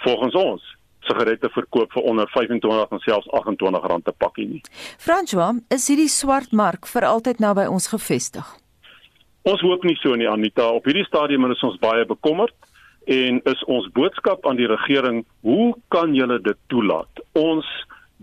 volgens 0.05 0.37
ons 0.37 0.69
sigarette 1.07 1.49
verkoop 1.53 1.93
vir 1.95 2.07
onder 2.07 2.29
25 2.33 2.95
en 2.95 3.03
selfs 3.05 3.29
28 3.41 3.87
rand 3.91 4.03
per 4.03 4.17
pakkie 4.17 4.47
nie. 4.47 4.63
François, 5.01 5.53
is 5.69 5.87
hierdie 5.91 6.09
swart 6.09 6.51
mark 6.51 6.89
vir 6.89 7.07
altyd 7.09 7.39
nou 7.43 7.53
by 7.57 7.67
ons 7.71 7.89
gevestig? 7.93 8.47
Ons 9.49 9.63
hoop 9.65 9.85
nie 9.87 9.97
so 10.01 10.15
nie 10.15 10.29
Anita. 10.29 10.67
Op 10.69 10.85
hierdie 10.85 11.07
stadium 11.07 11.49
is 11.49 11.63
ons 11.65 11.79
baie 11.81 12.05
bekommerd 12.05 12.53
en 13.09 13.39
is 13.49 13.63
ons 13.65 13.87
boodskap 13.95 14.45
aan 14.45 14.59
die 14.59 14.69
regering, 14.69 15.23
hoe 15.41 15.73
kan 15.89 16.13
julle 16.13 16.37
dit 16.45 16.59
toelaat? 16.69 17.23
Ons 17.33 17.65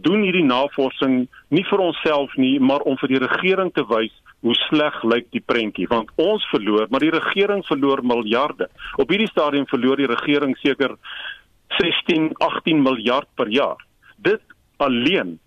doen 0.06 0.22
hierdie 0.22 0.46
navorsing 0.46 1.24
nie 1.50 1.64
vir 1.66 1.82
onsself 1.82 2.34
nie, 2.38 2.58
maar 2.62 2.84
om 2.86 2.98
vir 3.00 3.16
die 3.16 3.22
regering 3.24 3.72
te 3.74 3.82
wys 3.90 4.14
hoe 4.46 4.54
sleg 4.68 4.94
lyk 5.02 5.26
die 5.34 5.42
prentjie 5.42 5.88
want 5.90 6.12
ons 6.22 6.44
verloor, 6.52 6.86
maar 6.90 7.02
die 7.02 7.14
regering 7.14 7.64
verloor 7.66 8.04
miljarde. 8.06 8.68
Op 9.02 9.10
hierdie 9.10 9.30
stadium 9.30 9.66
verloor 9.70 9.98
die 9.98 10.10
regering 10.10 10.54
seker 10.62 10.94
16, 11.76 12.32
18 12.38 12.82
miljard 12.82 13.28
per 13.34 13.48
jaar. 13.52 13.80
Dit 14.16 14.42
alleen 14.76 15.38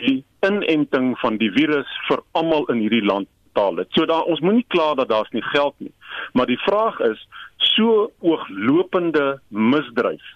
die 0.00 0.24
inenting 0.44 1.14
van 1.18 1.38
die 1.40 1.50
virus 1.54 1.90
vir 2.08 2.22
almal 2.32 2.66
in 2.72 2.82
hierdie 2.84 3.04
land 3.04 3.28
betaal 3.56 3.76
het. 3.76 3.92
So 3.96 4.06
daar 4.06 4.28
ons 4.28 4.40
moenie 4.40 4.66
kla 4.68 4.94
dat 4.94 5.08
daar's 5.08 5.32
nie 5.32 5.44
geld 5.52 5.74
nie. 5.78 5.92
Maar 6.32 6.46
die 6.46 6.60
vraag 6.64 7.00
is 7.00 7.28
so 7.56 8.10
ooglopende 8.20 9.40
misdryf 9.48 10.34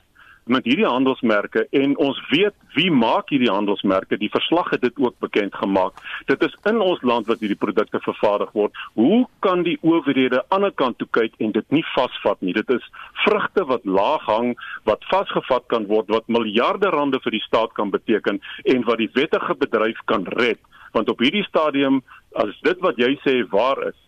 met 0.51 0.67
hierdie 0.67 0.89
handelsmerke 0.89 1.67
en 1.77 1.95
ons 2.03 2.19
weet 2.31 2.55
wie 2.75 2.91
maak 2.91 3.31
hierdie 3.31 3.51
handelsmerke. 3.51 4.19
Die 4.19 4.31
verslag 4.33 4.71
het 4.75 4.83
dit 4.83 4.99
ook 4.99 5.15
bekend 5.23 5.55
gemaak. 5.55 5.99
Dit 6.27 6.43
is 6.47 6.57
in 6.69 6.81
ons 6.83 7.03
land 7.07 7.31
wat 7.31 7.43
hierdie 7.43 7.59
produkte 7.59 8.01
vervaardig 8.05 8.51
word. 8.59 8.83
Hoe 8.99 9.25
kan 9.47 9.63
die 9.67 9.79
owerhede 9.87 10.43
aan 10.49 10.67
die 10.67 10.75
kant 10.83 10.99
toe 10.99 11.09
kyk 11.17 11.39
en 11.39 11.55
dit 11.57 11.77
nie 11.77 11.85
vasvat 11.95 12.43
nie? 12.43 12.55
Dit 12.57 12.71
is 12.75 12.91
vrugte 13.25 13.65
wat 13.71 13.87
laag 13.87 14.27
hang 14.27 14.53
wat 14.91 15.07
vasgevat 15.13 15.69
kan 15.73 15.87
word 15.91 16.11
wat 16.11 16.29
miljarde 16.29 16.91
rande 16.91 17.23
vir 17.23 17.39
die 17.39 17.45
staat 17.47 17.75
kan 17.79 17.95
beteken 17.95 18.43
en 18.75 18.87
wat 18.91 19.03
die 19.03 19.11
wettige 19.15 19.55
bedryf 19.59 20.03
kan 20.11 20.27
red. 20.41 20.59
Want 20.93 21.11
op 21.11 21.23
hierdie 21.23 21.47
stadium 21.47 22.03
as 22.39 22.55
dit 22.67 22.79
wat 22.83 22.99
jy 22.99 23.15
sê 23.27 23.41
waar 23.55 23.79
is 23.89 23.99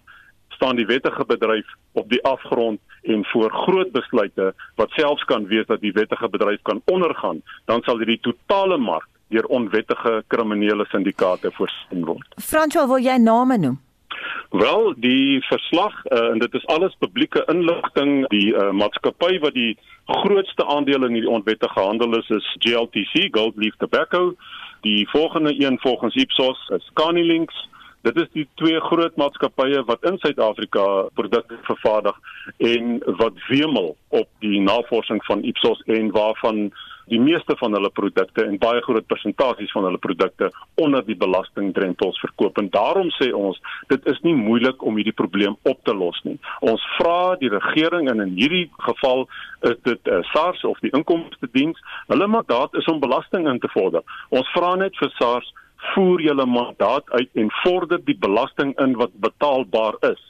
staan 0.54 0.78
die 0.78 0.86
wettige 0.86 1.24
bedryf 1.26 1.66
op 1.98 2.10
die 2.10 2.22
afgrond 2.28 2.80
en 3.02 3.24
voor 3.24 3.50
groot 3.50 3.92
besluite 3.92 4.52
wat 4.74 4.90
selfs 4.90 5.24
kan 5.24 5.46
wees 5.46 5.66
dat 5.66 5.80
die 5.80 5.92
wettige 5.92 6.28
bedryf 6.28 6.62
kan 6.62 6.82
ondergaan, 6.84 7.42
dan 7.64 7.82
sal 7.82 7.98
hierdie 7.98 8.20
totale 8.20 8.78
mark 8.78 9.08
deur 9.32 9.46
onwettige 9.46 10.22
kriminele 10.26 10.84
syndikaate 10.90 11.50
voorsien 11.52 12.04
word. 12.04 12.36
François, 12.36 12.86
wil 12.86 13.00
jy 13.00 13.16
name 13.16 13.58
noem? 13.58 13.80
Wel, 14.52 14.92
die 15.00 15.40
verslag 15.48 15.94
uh, 16.04 16.26
en 16.34 16.38
dit 16.38 16.54
is 16.54 16.66
alles 16.66 16.94
publieke 17.00 17.42
inligting, 17.48 18.26
die 18.28 18.52
uh, 18.52 18.70
maatskappy 18.76 19.38
wat 19.40 19.56
die 19.56 19.72
grootste 20.06 20.66
aandeel 20.66 21.06
in 21.08 21.16
hierdie 21.16 21.32
onwettige 21.32 21.80
handel 21.80 22.18
is, 22.18 22.28
is 22.28 22.50
GLTC, 22.60 23.30
Gold 23.32 23.56
Leaf 23.56 23.78
Tobacco. 23.80 24.34
Die 24.84 25.08
volgende 25.08 25.54
een 25.56 25.78
volgens 25.80 26.14
Ipsos 26.14 26.68
is 26.76 26.90
Canilinks, 26.98 27.68
Dit 28.02 28.16
is 28.18 28.30
die 28.34 28.46
twee 28.58 28.80
groot 28.82 29.16
maatskappye 29.20 29.84
wat 29.86 30.06
in 30.10 30.16
Suid-Afrika 30.18 30.86
produkte 31.14 31.58
vervaardig 31.68 32.16
en 32.58 32.96
wat 33.20 33.38
wemel 33.48 33.92
op 34.10 34.28
die 34.42 34.60
navorsing 34.60 35.22
van 35.28 35.44
Ipsos 35.46 35.82
en 35.86 36.10
waarvan 36.10 36.72
die 37.10 37.20
meeste 37.20 37.54
van 37.58 37.74
hulle 37.76 37.90
produkte 37.94 38.44
en 38.46 38.58
baie 38.62 38.82
groot 38.82 39.06
persentasies 39.10 39.70
van 39.74 39.86
hulle 39.88 40.00
produkte 40.02 40.50
onder 40.82 41.04
die 41.06 41.16
belastingdrempels 41.18 42.18
verkoop. 42.22 42.58
En 42.58 42.70
daarom 42.74 43.10
sê 43.18 43.30
ons, 43.36 43.58
dit 43.90 44.10
is 44.10 44.20
nie 44.26 44.34
moeilik 44.38 44.82
om 44.82 44.98
hierdie 44.98 45.16
probleem 45.22 45.56
op 45.68 45.82
te 45.86 45.94
los 45.94 46.18
nie. 46.26 46.38
Ons 46.60 46.84
vra 46.98 47.34
die 47.42 47.50
regering 47.52 48.10
en 48.10 48.22
in 48.24 48.36
hierdie 48.38 48.68
geval 48.86 49.26
is 49.68 49.78
dit 49.86 50.10
uh, 50.10 50.22
SARS 50.32 50.62
of 50.66 50.78
die 50.82 50.92
inkomste 50.96 51.50
diens, 51.54 51.78
hulle 52.10 52.30
mandaat 52.30 52.74
is 52.78 52.88
om 52.90 53.02
belasting 53.02 53.48
in 53.50 53.62
te 53.62 53.70
vorder. 53.74 54.06
Ons 54.30 54.48
vra 54.56 54.74
net 54.80 54.96
vir 54.98 55.12
SARS 55.18 55.52
voer 55.94 56.20
julle 56.20 56.46
mandaat 56.46 57.10
uit 57.10 57.30
en 57.34 57.50
vorder 57.62 58.00
die 58.04 58.18
belasting 58.18 58.74
in 58.80 58.96
wat 59.00 59.14
betaalbaar 59.20 59.98
is. 60.12 60.20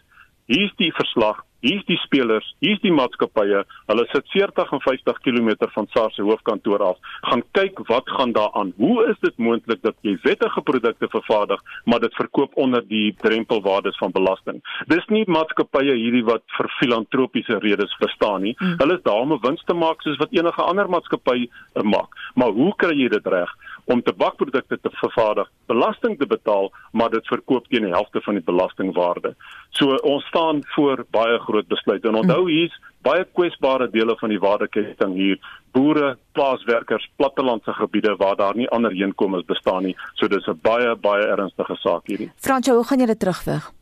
Hier's 0.51 0.73
die 0.77 0.91
verslag, 0.93 1.45
hier's 1.63 1.85
die 1.87 1.97
spelers, 2.03 2.47
hier's 2.65 2.81
die 2.83 2.93
maatskappye. 2.93 3.63
Hulle 3.89 4.05
sit 4.11 4.27
40 4.35 4.73
en 4.75 4.83
50 4.83 5.21
km 5.23 5.51
van 5.75 5.87
SARS 5.93 6.17
se 6.19 6.25
hoofkantoor 6.27 6.83
af. 6.89 6.99
Gaan 7.29 7.45
kyk 7.57 7.79
wat 7.89 8.11
gaan 8.17 8.35
daar 8.35 8.51
aan. 8.59 8.73
Hoe 8.77 9.07
is 9.07 9.21
dit 9.23 9.39
moontlik 9.39 9.83
dat 9.87 9.97
jy 10.03 10.17
wettige 10.27 10.65
produkte 10.67 11.09
vervaardig, 11.13 11.63
maar 11.85 12.03
dit 12.03 12.19
verkoop 12.19 12.57
onder 12.59 12.83
die 12.89 13.15
drempelwaardes 13.23 13.99
van 14.03 14.13
belasting? 14.13 14.59
Dis 14.91 15.07
nie 15.15 15.23
maatskappye 15.31 15.95
hierdie 15.95 16.25
wat 16.27 16.45
vir 16.59 16.71
filantropiese 16.81 17.61
redes 17.63 17.95
bestaan 18.03 18.43
nie. 18.49 18.57
Hmm. 18.59 18.77
Hulle 18.83 18.99
is 18.99 19.07
daar 19.07 19.23
om 19.23 19.33
'n 19.33 19.45
wins 19.47 19.63
te 19.65 19.75
maak 19.75 20.03
soos 20.03 20.19
wat 20.19 20.35
enige 20.35 20.63
ander 20.63 20.89
maatskappy 20.89 21.49
maak. 21.83 22.11
Maar 22.35 22.51
hoe 22.51 22.75
kry 22.77 22.97
jy 22.99 23.09
dit 23.09 23.27
reg? 23.27 23.51
Om 23.85 24.03
tabakprodukte 24.03 24.79
te 24.81 24.91
vervaardig, 25.01 25.51
belasting 25.67 26.19
te 26.19 26.27
betaal, 26.27 26.71
maar 26.93 27.11
dit 27.11 27.27
verkoop 27.27 27.67
teen 27.69 27.87
die 27.89 27.95
helfte 27.95 28.21
van 28.21 28.39
die 28.39 28.45
belastingwaarde. 28.47 29.35
So 29.71 29.97
ons 30.07 30.25
staan 30.31 30.63
voor 30.75 31.05
baie 31.11 31.39
groot 31.39 31.69
besluite. 31.69 32.09
En 32.09 32.21
onthou 32.21 32.43
mm. 32.43 32.49
hier's 32.49 32.79
baie 33.03 33.25
kwesbare 33.35 33.91
dele 33.91 34.17
van 34.21 34.31
die 34.31 34.39
waardeketting 34.39 35.15
hier. 35.19 35.39
Boere, 35.73 36.17
plaaswerkers, 36.33 37.09
plattelandse 37.17 37.73
gebiede 37.73 38.15
waar 38.17 38.37
daar 38.37 38.57
nie 38.57 38.69
ander 38.69 38.93
heenkomers 38.93 39.45
bestaan 39.45 39.83
nie. 39.83 39.97
So 40.15 40.29
dis 40.29 40.47
'n 40.47 40.59
baie 40.63 40.97
baie 40.97 41.27
ernstige 41.27 41.77
saak 41.77 42.07
hierdie. 42.07 42.31
Fransjo, 42.37 42.75
hoe 42.75 42.85
gaan 42.85 42.99
julle 42.99 43.17
terugweg? 43.17 43.73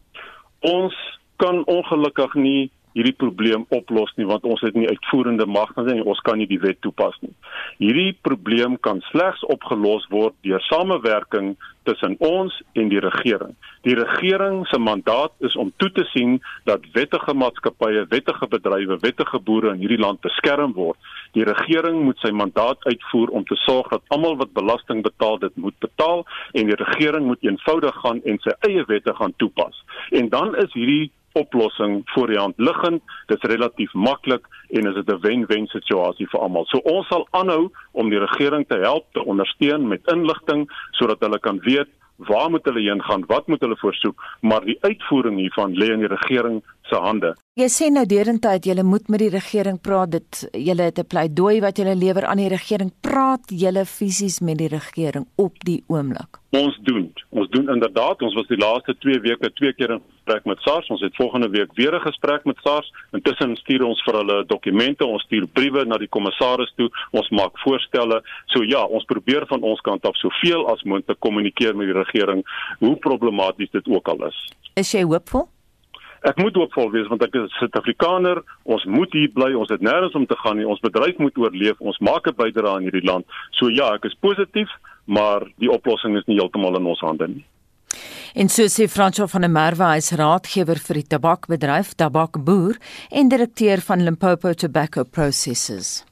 Ons 0.60 0.94
kan 1.36 1.64
ongelukkig 1.64 2.34
nie 2.34 2.70
hierdie 2.96 3.14
probleem 3.16 3.66
oplos 3.68 4.12
nie 4.18 4.26
want 4.28 4.44
ons 4.48 4.62
het 4.66 4.74
nie 4.74 4.88
uitvoerende 4.88 5.46
mag 5.46 5.72
nie 5.86 6.02
ons 6.02 6.20
kan 6.26 6.38
nie 6.38 6.48
die 6.50 6.60
wet 6.62 6.80
toepas 6.84 7.16
nie. 7.24 7.34
Hierdie 7.78 8.12
probleem 8.26 8.76
kan 8.86 9.02
slegs 9.10 9.44
opgelos 9.54 10.06
word 10.10 10.34
deur 10.46 10.62
samewerking 10.68 11.54
tussen 11.88 12.16
ons 12.18 12.54
en 12.76 12.90
die 12.92 13.00
regering. 13.00 13.54
Die 13.86 13.94
regering 13.96 14.66
se 14.68 14.78
mandaat 14.78 15.32
is 15.46 15.56
om 15.56 15.72
toe 15.80 15.88
te 15.96 16.04
sien 16.12 16.38
dat 16.68 16.84
wettige 16.92 17.34
maatskappye, 17.34 18.04
wettige 18.10 18.48
bedrywe, 18.52 18.98
wettige 19.00 19.40
boere 19.40 19.72
in 19.74 19.80
hierdie 19.80 20.00
land 20.00 20.20
beskerm 20.20 20.74
word. 20.76 20.98
Die 21.36 21.46
regering 21.46 22.02
moet 22.04 22.20
sy 22.20 22.32
mandaat 22.36 22.84
uitvoer 22.84 23.32
om 23.38 23.46
te 23.48 23.56
sorg 23.64 23.88
dat 23.94 24.04
almal 24.14 24.36
wat 24.42 24.52
belasting 24.56 25.02
betaal 25.06 25.38
dit 25.38 25.56
moet 25.56 25.78
betaal 25.80 26.26
en 26.52 26.68
die 26.68 26.80
regering 26.82 27.26
moet 27.30 27.46
eenvoudig 27.46 27.96
gaan 28.04 28.20
en 28.28 28.42
sy 28.44 28.54
eie 28.68 28.84
wette 28.90 29.14
gaan 29.16 29.34
toepas. 29.38 29.80
En 30.10 30.28
dan 30.28 30.52
is 30.60 30.72
hierdie 30.76 31.10
oplossing 31.32 32.02
voor 32.04 32.26
die 32.26 32.38
hand 32.38 32.54
liggend. 32.56 33.02
Dit 33.26 33.44
is 33.44 33.50
relatief 33.50 33.92
maklik 33.92 34.46
en 34.68 34.86
is 34.86 34.94
dit 34.94 35.10
'n 35.10 35.20
wen-wen 35.20 35.66
situasie 35.66 36.28
vir 36.28 36.40
almal. 36.40 36.66
So 36.66 36.78
ons 36.78 37.06
sal 37.06 37.26
aanhou 37.30 37.70
om 37.92 38.10
die 38.10 38.18
regering 38.18 38.66
te 38.68 38.78
help 38.78 39.06
te 39.12 39.24
ondersteun 39.24 39.88
met 39.88 40.12
inligting 40.12 40.70
sodat 40.90 41.20
hulle 41.20 41.38
kan 41.38 41.60
weet 41.60 41.88
waar 42.16 42.50
moet 42.50 42.64
hulle 42.64 42.80
heen 42.80 43.02
gaan, 43.02 43.24
wat 43.26 43.46
moet 43.46 43.60
hulle 43.60 43.76
voorsoek, 43.76 44.24
maar 44.40 44.64
die 44.64 44.78
uitvoering 44.80 45.38
hiervan 45.40 45.72
lê 45.74 45.88
in 45.92 46.04
die 46.04 46.12
regering 46.12 46.62
se 46.88 46.96
hande. 46.96 47.34
Jy 47.60 47.66
sê 47.68 47.90
nou 47.92 48.06
derentyd 48.08 48.66
jy 48.66 48.82
moet 48.86 49.08
met 49.12 49.20
die 49.20 49.32
regering 49.32 49.80
praat. 49.82 50.10
Dit 50.10 50.48
jy 50.54 50.74
het 50.78 50.98
'n 50.98 51.06
pleidooi 51.06 51.60
wat 51.60 51.78
jy 51.78 51.94
lewer 51.94 52.24
aan 52.26 52.38
die 52.38 52.48
regering. 52.48 52.92
Praat 53.02 53.50
jy 53.50 53.84
fisies 53.84 54.40
met 54.40 54.58
die 54.58 54.68
regering 54.68 55.26
op 55.36 55.54
die 55.64 55.82
oomblik? 55.88 56.38
Ons 56.50 56.78
doen. 56.82 57.12
Ons 57.30 57.48
doen 57.50 57.68
inderdaad. 57.68 58.22
Ons 58.22 58.34
was 58.34 58.46
die 58.46 58.56
laaste 58.56 58.94
2 58.98 59.20
weke 59.20 59.52
twee 59.52 59.72
keer 59.72 59.90
in 59.90 60.02
gesprek 60.16 60.44
met 60.44 60.58
SARS. 60.60 60.88
Ons 60.88 61.00
het 61.00 61.16
volgende 61.16 61.48
week 61.48 61.70
weer 61.74 61.94
'n 61.94 62.00
gesprek 62.00 62.44
met 62.44 62.56
SARS. 62.62 62.92
Intussen 63.12 63.56
stuur 63.56 63.84
ons 63.84 64.02
vir 64.02 64.14
hulle 64.14 64.44
dokumente, 64.46 65.06
ons 65.06 65.22
stuur 65.22 65.46
briewe 65.46 65.84
na 65.84 65.96
die 65.96 66.08
kommissaris 66.08 66.72
toe. 66.76 66.90
Ons 67.10 67.28
maak 67.28 67.58
voorstelle. 67.58 68.22
So 68.46 68.62
ja, 68.62 68.84
ons 68.84 69.04
probeer 69.04 69.46
van 69.46 69.62
ons 69.62 69.80
kant 69.80 70.04
af 70.04 70.16
soveel 70.16 70.68
as 70.68 70.82
moontlik 70.82 71.20
kommunikeer 71.20 71.76
met 71.76 71.86
die 71.86 72.02
regering 72.02 72.44
hoe 72.78 72.96
problematies 72.96 73.70
dit 73.70 73.88
ook 73.88 74.08
al 74.08 74.26
is. 74.26 74.48
Is 74.74 74.92
jy 74.92 75.02
hoopvol? 75.02 75.48
Ek 76.28 76.36
moet 76.36 76.56
hoopvol 76.58 76.90
wees 76.92 77.08
want 77.08 77.22
ek 77.24 77.36
is 77.40 77.54
Suid-Afrikaner. 77.56 78.42
Ons 78.68 78.84
moet 78.84 79.12
hier 79.16 79.30
bly. 79.32 79.54
Ons 79.56 79.72
het 79.72 79.80
nêrens 79.80 80.16
om 80.18 80.26
te 80.28 80.36
gaan 80.42 80.58
nie. 80.60 80.68
Ons 80.68 80.82
bedryf 80.84 81.16
moet 81.18 81.38
oorleef. 81.40 81.80
Ons 81.80 81.98
maak 82.04 82.28
'n 82.28 82.36
bydrae 82.36 82.74
aan 82.74 82.84
hierdie 82.84 83.06
land. 83.06 83.24
So 83.56 83.68
ja, 83.68 83.94
ek 83.94 84.04
is 84.04 84.16
positief, 84.20 84.68
maar 85.06 85.46
die 85.58 85.70
oplossing 85.70 86.16
is 86.16 86.26
nie 86.26 86.36
heeltemal 86.36 86.76
in 86.76 86.86
ons 86.86 87.00
hande 87.00 87.28
nie. 87.28 87.44
En 88.34 88.48
so 88.48 88.62
sê 88.68 88.86
Fransjo 88.86 89.26
van 89.26 89.40
der 89.40 89.50
Merwe, 89.50 89.86
hy's 89.94 90.12
raadgewer 90.12 90.78
vir 90.78 90.94
die 90.94 91.08
tabakbedryf 91.16 91.94
Tabakboer 91.94 92.76
en 93.10 93.28
direkteur 93.28 93.80
van 93.80 94.04
Limpopo 94.04 94.52
Tobacco 94.54 95.04
Processors. 95.04 96.09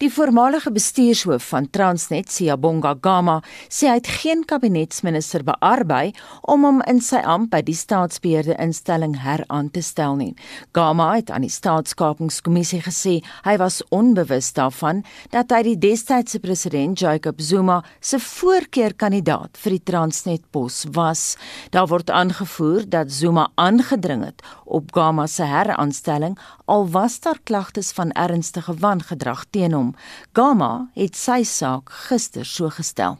Die 0.00 0.10
voormalige 0.12 0.72
bestuurshoof 0.72 1.44
van 1.52 1.66
Transnet, 1.70 2.30
Siyabonga 2.32 2.94
Gama, 3.04 3.40
sê 3.68 3.90
hy 3.90 3.98
het 3.98 4.08
geen 4.22 4.44
kabinetsminister 4.48 5.44
bearbei 5.44 6.14
om 6.48 6.64
hom 6.64 6.80
in 6.88 7.02
sy 7.04 7.20
amp 7.20 7.50
by 7.52 7.60
die 7.66 7.76
staatsbeheerde 7.76 8.56
instelling 8.62 9.18
heraan 9.20 9.68
te 9.74 9.82
stel 9.84 10.16
nie. 10.16 10.32
Gama 10.72 11.10
het 11.18 11.30
aan 11.30 11.44
die 11.44 11.52
staatskapingskommissie 11.52 12.80
gesê 12.86 13.18
hy 13.44 13.56
was 13.60 13.82
onbewus 13.92 14.52
daarvan 14.56 15.04
dat 15.34 15.52
hy 15.52 15.62
die 15.68 15.76
destydse 15.84 16.40
president 16.40 17.00
Jacob 17.00 17.40
Zuma 17.44 17.80
se 18.00 18.18
voorkeurkandidaat 18.24 19.60
vir 19.60 19.76
die 19.76 19.84
Transnet 19.92 20.46
pos 20.50 20.86
was. 20.96 21.36
Daar 21.74 21.90
word 21.92 22.10
aangevoer 22.10 22.88
dat 22.88 23.12
Zuma 23.12 23.50
aangedring 23.60 24.24
het 24.24 24.40
op 24.64 24.94
Gama 24.94 25.26
se 25.26 25.44
heraanstelling 25.44 26.38
al 26.70 26.88
was 26.88 27.20
daar 27.20 27.38
klagtes 27.44 27.92
van 27.92 28.12
ernstige 28.12 28.74
wangedrag 28.78 29.44
teen 29.50 29.59
hom. 29.68 29.94
Gama 30.32 30.88
het 30.96 31.16
sy 31.16 31.42
saak 31.44 31.90
gister 32.08 32.44
so 32.44 32.70
gestel. 32.70 33.18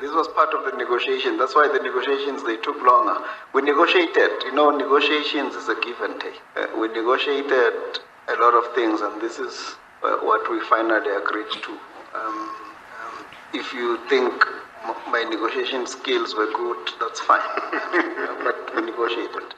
This 0.00 0.10
was 0.10 0.26
part 0.34 0.52
of 0.52 0.64
the 0.64 0.76
negotiation. 0.76 1.38
That's 1.38 1.54
why 1.54 1.68
the 1.68 1.78
negotiations 1.78 2.42
they 2.42 2.56
took 2.56 2.82
longer. 2.82 3.22
We 3.54 3.62
negotiated. 3.62 4.30
You 4.44 4.52
know, 4.52 4.70
negotiations 4.70 5.54
is 5.54 5.68
a 5.68 5.76
give 5.76 6.00
and 6.00 6.20
take. 6.20 6.40
Uh, 6.56 6.66
we 6.80 6.88
negotiated 6.88 8.02
a 8.28 8.36
lot 8.40 8.54
of 8.54 8.74
things, 8.74 9.00
and 9.00 9.22
this 9.22 9.38
is 9.38 9.76
uh, 10.02 10.16
what 10.26 10.50
we 10.50 10.58
finally 10.66 11.14
agreed 11.14 11.52
to. 11.52 11.72
Um, 12.18 12.50
um, 12.98 13.24
if 13.54 13.72
you 13.72 13.98
think 14.08 14.44
my 15.08 15.22
negotiation 15.22 15.86
skills 15.86 16.34
were 16.34 16.50
good, 16.52 16.90
that's 16.98 17.20
fine. 17.20 17.40
but 18.44 18.74
we 18.74 18.82
negotiated. 18.82 19.54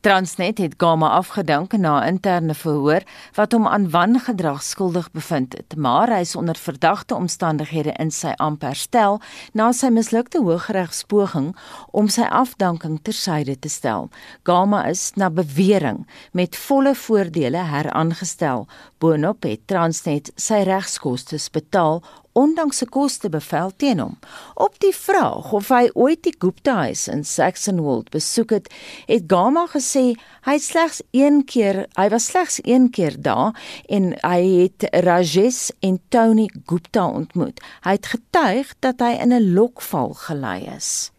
Transnet 0.00 0.58
het 0.58 0.74
Gama 0.76 1.08
afgedank 1.08 1.72
na 1.72 2.00
'n 2.00 2.06
interne 2.06 2.54
verhoor 2.54 3.02
wat 3.34 3.52
hom 3.52 3.66
aan 3.66 3.90
wangedrag 3.90 4.62
skuldig 4.62 5.10
bevind 5.10 5.52
het, 5.52 5.76
maar 5.76 6.08
hy 6.08 6.20
is 6.20 6.36
onder 6.36 6.54
verdagte 6.54 7.14
omstandighede 7.14 7.92
in 7.92 8.10
sy 8.10 8.32
amp 8.36 8.62
herstel 8.62 9.20
na 9.52 9.72
sy 9.72 9.86
mislukte 9.86 10.38
hooggeregspoging 10.38 11.56
om 11.90 12.08
sy 12.08 12.22
afdanking 12.22 13.00
tersyde 13.02 13.58
te 13.58 13.68
stel. 13.68 14.08
Gama 14.42 14.86
is 14.86 15.12
na 15.14 15.30
bewering 15.30 16.06
met 16.32 16.56
volle 16.56 16.94
voordele 16.94 17.58
heraangestel. 17.58 18.66
Boonop 18.98 19.42
het 19.42 19.66
Transnet 19.66 20.30
sy 20.36 20.62
regskoste 20.62 21.38
betaal 21.52 22.02
ondanks 22.32 22.82
'n 22.82 22.88
kostebevel 22.88 23.70
teen 23.76 23.98
hom. 23.98 24.18
Op 24.54 24.74
die 24.78 24.94
vraag 24.94 25.52
of 25.52 25.68
hy 25.68 25.90
ooit 25.94 26.22
die 26.22 26.34
Gupta 26.38 26.74
huis 26.74 27.08
in 27.08 27.24
Saxonwold 27.24 28.10
besoek 28.10 28.50
het, 28.50 28.74
het 29.06 29.22
Gama 29.26 29.66
gesê 29.66 29.87
hy 29.94 30.56
slegs 30.58 31.00
een 31.10 31.44
keer, 31.44 31.86
hy 31.96 32.08
was 32.12 32.28
slegs 32.30 32.58
een 32.62 32.90
keer 32.90 33.16
daar 33.22 33.54
en 33.88 34.12
hy 34.22 34.40
het 34.64 34.88
Rajesh 35.04 35.70
en 35.80 36.00
Tony 36.08 36.48
Gupta 36.66 37.06
ontmoet. 37.06 37.60
Hy 37.86 37.96
het 37.96 38.06
getuig 38.06 38.74
dat 38.80 39.00
hy 39.00 39.16
in 39.22 39.32
'n 39.32 39.54
lokval 39.54 40.14
gelei 40.14 40.68
is. 40.76 41.10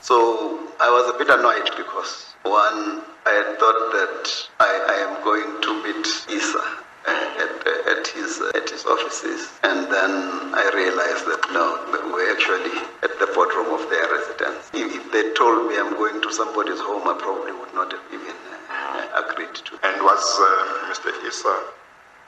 So 0.00 0.16
I 0.80 0.88
was 0.90 1.06
a 1.14 1.16
bit 1.18 1.30
annoyed 1.30 1.70
because 1.76 2.34
one 2.42 3.00
I 3.24 3.36
thought 3.58 3.82
that 3.96 4.50
I 4.60 4.72
I 4.94 4.96
am 5.06 5.14
going 5.22 5.50
to 5.60 5.70
meet 5.82 6.06
Isa 6.28 6.82
at, 7.06 7.52
at 7.98 8.06
his 8.06 8.40
at 8.54 8.68
his 8.70 8.84
offices, 8.86 9.50
and 9.62 9.90
then 9.90 10.12
I 10.54 10.64
realized 10.74 11.24
that 11.26 11.42
no, 11.52 11.78
we're 12.12 12.32
actually 12.32 12.78
at 13.02 13.12
the 13.18 13.26
boardroom 13.34 13.74
of 13.74 13.88
their 13.90 14.06
residence. 14.10 14.70
If, 14.74 14.94
if 14.94 15.04
they 15.12 15.32
told 15.34 15.68
me 15.68 15.78
I'm 15.78 15.94
going 15.98 16.22
to 16.22 16.30
somebody's 16.32 16.80
home, 16.80 17.06
I 17.08 17.14
probably 17.18 17.52
would 17.52 17.74
not 17.74 17.92
have 17.92 18.06
even 18.12 18.36
uh, 18.70 19.26
agreed 19.26 19.54
to. 19.54 19.72
And 19.82 20.02
was 20.02 20.22
uh, 20.22 20.90
Mr. 20.92 21.10
Issa 21.26 21.56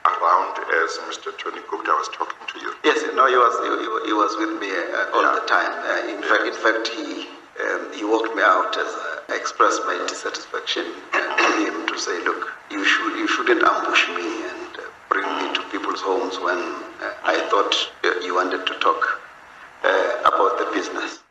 around 0.04 0.58
as 0.84 0.90
Mr. 1.08 1.32
Tony 1.38 1.62
Gupta 1.70 1.92
was 1.96 2.08
talking 2.12 2.44
to 2.52 2.56
you? 2.60 2.74
Yes, 2.84 3.00
no, 3.14 3.24
he 3.26 3.36
was 3.36 3.54
he, 3.64 4.10
he 4.10 4.12
was 4.12 4.32
with 4.36 4.60
me 4.60 4.68
uh, 4.68 5.14
all 5.16 5.24
yeah. 5.24 5.38
the 5.40 5.46
time. 5.46 5.72
Uh, 5.72 6.12
in 6.12 6.20
yes. 6.20 6.28
fact, 6.28 6.44
in 6.44 6.56
fact, 6.60 6.84
he 6.88 7.28
um, 7.62 7.92
he 7.94 8.04
walked 8.04 8.34
me 8.34 8.42
out 8.42 8.76
as 8.76 8.90
I 9.30 9.36
expressed 9.36 9.82
my 9.86 9.96
dissatisfaction 10.08 10.84
to 11.12 11.50
him 11.62 11.86
to 11.86 11.98
say, 11.98 12.18
look, 12.24 12.52
you 12.70 12.84
should 12.84 13.16
you 13.16 13.28
shouldn't 13.28 13.62
ambush 13.62 14.08
me 14.10 14.44
and 14.44 14.53
bring 15.14 15.36
me 15.36 15.54
to 15.54 15.62
people's 15.70 16.00
homes 16.00 16.34
when 16.40 16.58
uh, 16.58 17.14
I 17.22 17.38
thought 17.48 17.72
uh, 18.02 18.18
you 18.26 18.34
wanted 18.34 18.66
to 18.66 18.74
talk 18.80 19.22
uh, 19.84 20.18
about 20.26 20.58
the 20.58 20.68
business. 20.74 21.23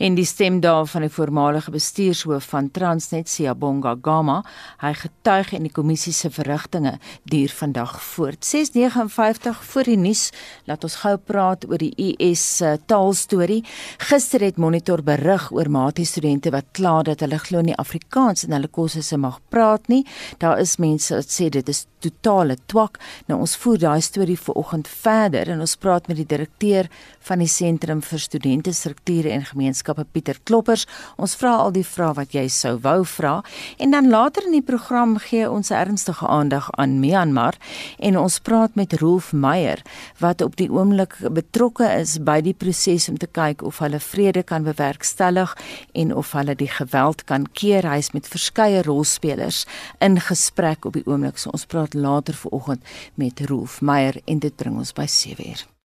En 0.00 0.14
die 0.16 0.24
stem 0.24 0.60
daar 0.64 0.86
van 0.88 1.04
die 1.04 1.12
voormalige 1.12 1.70
bestuurshoof 1.70 2.46
van 2.54 2.70
Transnet 2.72 3.28
Siyabonga 3.28 3.98
Gama. 4.02 4.38
Hy 4.80 4.94
getuig 4.96 5.52
in 5.58 5.66
die 5.68 5.72
kommissie 5.76 6.14
se 6.16 6.30
verrigtinge 6.32 6.94
duur 7.28 7.52
vandag 7.58 7.98
voort. 8.02 8.40
6:59 8.48 9.60
voor 9.72 9.84
die 9.84 9.96
nuus, 9.96 10.30
laat 10.64 10.84
ons 10.84 10.96
gou 11.02 11.16
praat 11.16 11.66
oor 11.68 11.78
die 11.78 11.92
US 12.08 12.60
uh, 12.60 12.72
taalstorie. 12.86 13.60
Gister 13.98 14.40
het 14.40 14.56
Monitor 14.56 15.02
berig 15.02 15.50
oor 15.52 15.70
matie 15.70 16.08
studente 16.08 16.50
wat 16.50 16.72
kla 16.72 17.02
dat 17.02 17.20
hulle 17.20 17.38
glo 17.38 17.60
nie 17.60 17.76
Afrikaans 17.76 18.44
in 18.44 18.56
hulle 18.56 18.72
kursusse 18.72 19.16
mag 19.20 19.40
praat 19.48 19.88
nie. 19.88 20.06
Daar 20.38 20.58
is 20.60 20.78
mense 20.78 21.14
wat 21.14 21.28
sê 21.28 21.50
dit 21.52 21.68
is 21.68 21.84
totale 22.00 22.56
twak. 22.66 22.96
Nou 23.28 23.40
ons 23.40 23.56
voer 23.56 23.78
daai 23.78 24.00
storie 24.00 24.38
vanoggend 24.38 24.88
verder 24.88 25.48
en 25.52 25.60
ons 25.60 25.76
praat 25.76 26.08
met 26.08 26.16
die 26.16 26.26
direkteur 26.26 26.88
van 27.28 27.38
die 27.38 27.48
Sentrum 27.48 28.00
vir 28.00 28.18
Studente 28.18 28.72
Strukture 28.72 29.30
en 29.30 29.44
Gemeenskap 29.44 29.89
Wetenskappe 29.90 30.04
Pieter 30.12 30.38
Kloppers. 30.44 30.86
Ons 31.18 31.34
vra 31.38 31.56
al 31.64 31.72
die 31.74 31.84
vrae 31.84 32.14
wat 32.14 32.34
jy 32.34 32.46
sou 32.48 32.78
wou 32.82 33.04
vra 33.04 33.40
en 33.78 33.90
dan 33.90 34.10
later 34.10 34.46
in 34.46 34.54
die 34.54 34.64
program 34.64 35.18
gee 35.18 35.48
ons 35.48 35.70
ernstige 35.70 36.26
aandag 36.26 36.70
aan 36.78 37.00
Myanmar 37.00 37.56
en 37.98 38.18
ons 38.18 38.38
praat 38.40 38.74
met 38.76 38.94
Rolf 39.00 39.32
Meyer 39.32 39.82
wat 40.20 40.42
op 40.42 40.56
die 40.56 40.70
oomblik 40.70 41.16
betrokke 41.30 41.88
is 41.98 42.18
by 42.22 42.40
die 42.40 42.54
proses 42.54 43.08
om 43.08 43.18
te 43.18 43.26
kyk 43.26 43.62
of 43.62 43.80
hulle 43.82 44.00
vrede 44.00 44.42
kan 44.42 44.64
bewerkstellig 44.64 45.56
en 45.94 46.14
of 46.14 46.32
hulle 46.32 46.54
die 46.54 46.70
geweld 46.70 47.24
kan 47.26 47.46
keer. 47.52 47.88
Hy 47.88 47.98
is 47.98 48.12
met 48.14 48.30
verskeie 48.30 48.84
rolspelers 48.86 49.66
in 50.00 50.20
gesprek 50.20 50.86
op 50.86 50.98
die 50.98 51.06
oomblik. 51.06 51.38
So 51.38 51.50
ons 51.54 51.66
praat 51.66 51.94
later 51.94 52.34
vanoggend 52.34 52.86
met 53.14 53.42
Rolf 53.50 53.80
Meyer 53.80 54.20
en 54.26 54.38
dit 54.38 54.56
bring 54.56 54.78
ons 54.78 54.94
by 54.94 55.08
7:00. 55.08 55.79